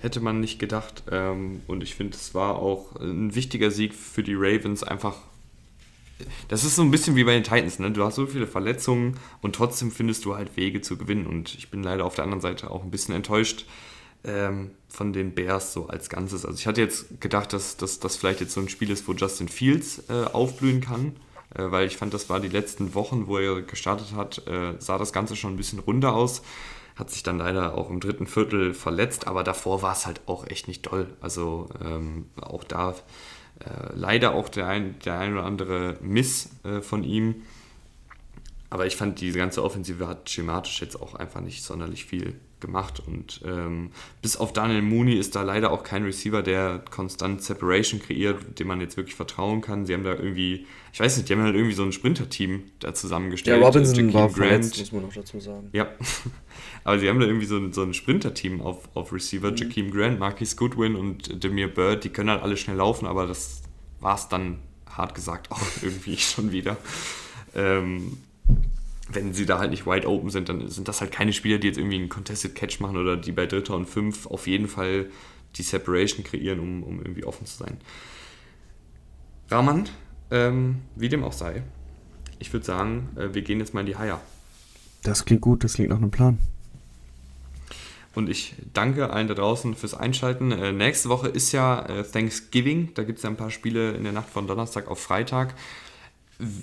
[0.01, 1.05] hätte man nicht gedacht.
[1.11, 4.83] Ähm, und ich finde, es war auch ein wichtiger Sieg für die Ravens.
[4.83, 5.17] Einfach,
[6.49, 7.79] das ist so ein bisschen wie bei den Titans.
[7.79, 7.91] Ne?
[7.91, 11.27] Du hast so viele Verletzungen und trotzdem findest du halt Wege zu gewinnen.
[11.27, 13.67] Und ich bin leider auf der anderen Seite auch ein bisschen enttäuscht
[14.25, 16.45] ähm, von den Bears so als Ganzes.
[16.45, 19.49] Also ich hatte jetzt gedacht, dass das vielleicht jetzt so ein Spiel ist, wo Justin
[19.49, 21.17] Fields äh, aufblühen kann.
[21.55, 24.99] Äh, weil ich fand, das war die letzten Wochen, wo er gestartet hat, äh, sah
[24.99, 26.43] das Ganze schon ein bisschen runder aus
[26.97, 30.47] hat sich dann leider auch im dritten Viertel verletzt, aber davor war es halt auch
[30.47, 31.07] echt nicht toll.
[31.21, 32.95] Also ähm, auch da
[33.61, 37.43] äh, leider auch der ein, der ein oder andere Miss äh, von ihm.
[38.71, 43.03] Aber ich fand, diese ganze Offensive hat schematisch jetzt auch einfach nicht sonderlich viel gemacht.
[43.07, 43.91] Und ähm,
[44.23, 48.69] bis auf Daniel Mooney ist da leider auch kein Receiver, der konstant Separation kreiert, dem
[48.69, 49.87] man jetzt wirklich vertrauen kann.
[49.87, 52.95] Sie haben da irgendwie, ich weiß nicht, die haben halt irgendwie so ein Sprinter-Team da
[52.95, 53.61] zusammengestellt.
[53.61, 54.37] Ja, Robinson war Grant.
[54.37, 55.69] verletzt, muss man noch dazu sagen.
[55.73, 55.89] Ja,
[56.85, 59.51] aber sie haben da irgendwie so ein, so ein Sprinter-Team auf, auf Receiver.
[59.51, 59.57] Mhm.
[59.57, 63.63] Jakeem Grant, Marquis Goodwin und Demir Bird, die können halt alle schnell laufen, aber das
[64.01, 66.77] war es dann, hart gesagt, auch irgendwie schon wieder.
[67.55, 68.19] Ähm,
[69.09, 71.69] wenn sie da halt nicht wide open sind, dann sind das halt keine Spieler, die
[71.69, 75.07] jetzt irgendwie einen Contested Catch machen oder die bei Dritter und Fünf auf jeden Fall
[75.57, 77.79] die Separation kreieren, um, um irgendwie offen zu sein.
[79.49, 79.89] Rahman,
[80.31, 81.63] ähm, wie dem auch sei,
[82.39, 84.21] ich würde sagen, äh, wir gehen jetzt mal in die Haier.
[85.03, 86.39] Das klingt gut, das klingt nach einem Plan.
[88.15, 90.51] Und ich danke allen da draußen fürs Einschalten.
[90.51, 92.95] Äh, nächste Woche ist ja äh, Thanksgiving.
[92.95, 95.55] Da gibt es ja ein paar Spiele in der Nacht von Donnerstag auf Freitag.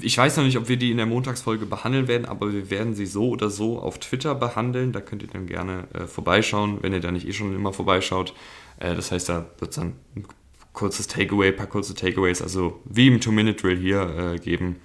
[0.01, 2.93] Ich weiß noch nicht, ob wir die in der Montagsfolge behandeln werden, aber wir werden
[2.93, 4.91] sie so oder so auf Twitter behandeln.
[4.91, 8.36] Da könnt ihr dann gerne äh, vorbeischauen, wenn ihr da nicht eh schon immer vorbeischaut.
[8.80, 10.26] Äh, das heißt, da wird es dann ein
[10.74, 14.76] kurzes Takeaway, ein paar kurze Takeaways, also wie im Two-Minute-Drill hier äh, geben.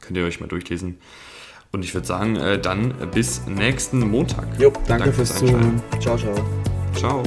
[0.00, 0.98] Könnt ihr euch mal durchlesen.
[1.72, 4.46] Und ich würde sagen, äh, dann bis nächsten Montag.
[4.60, 5.82] Jo, danke, danke fürs Zuhören.
[6.00, 6.34] Ciao, ciao.
[6.94, 7.22] Ciao.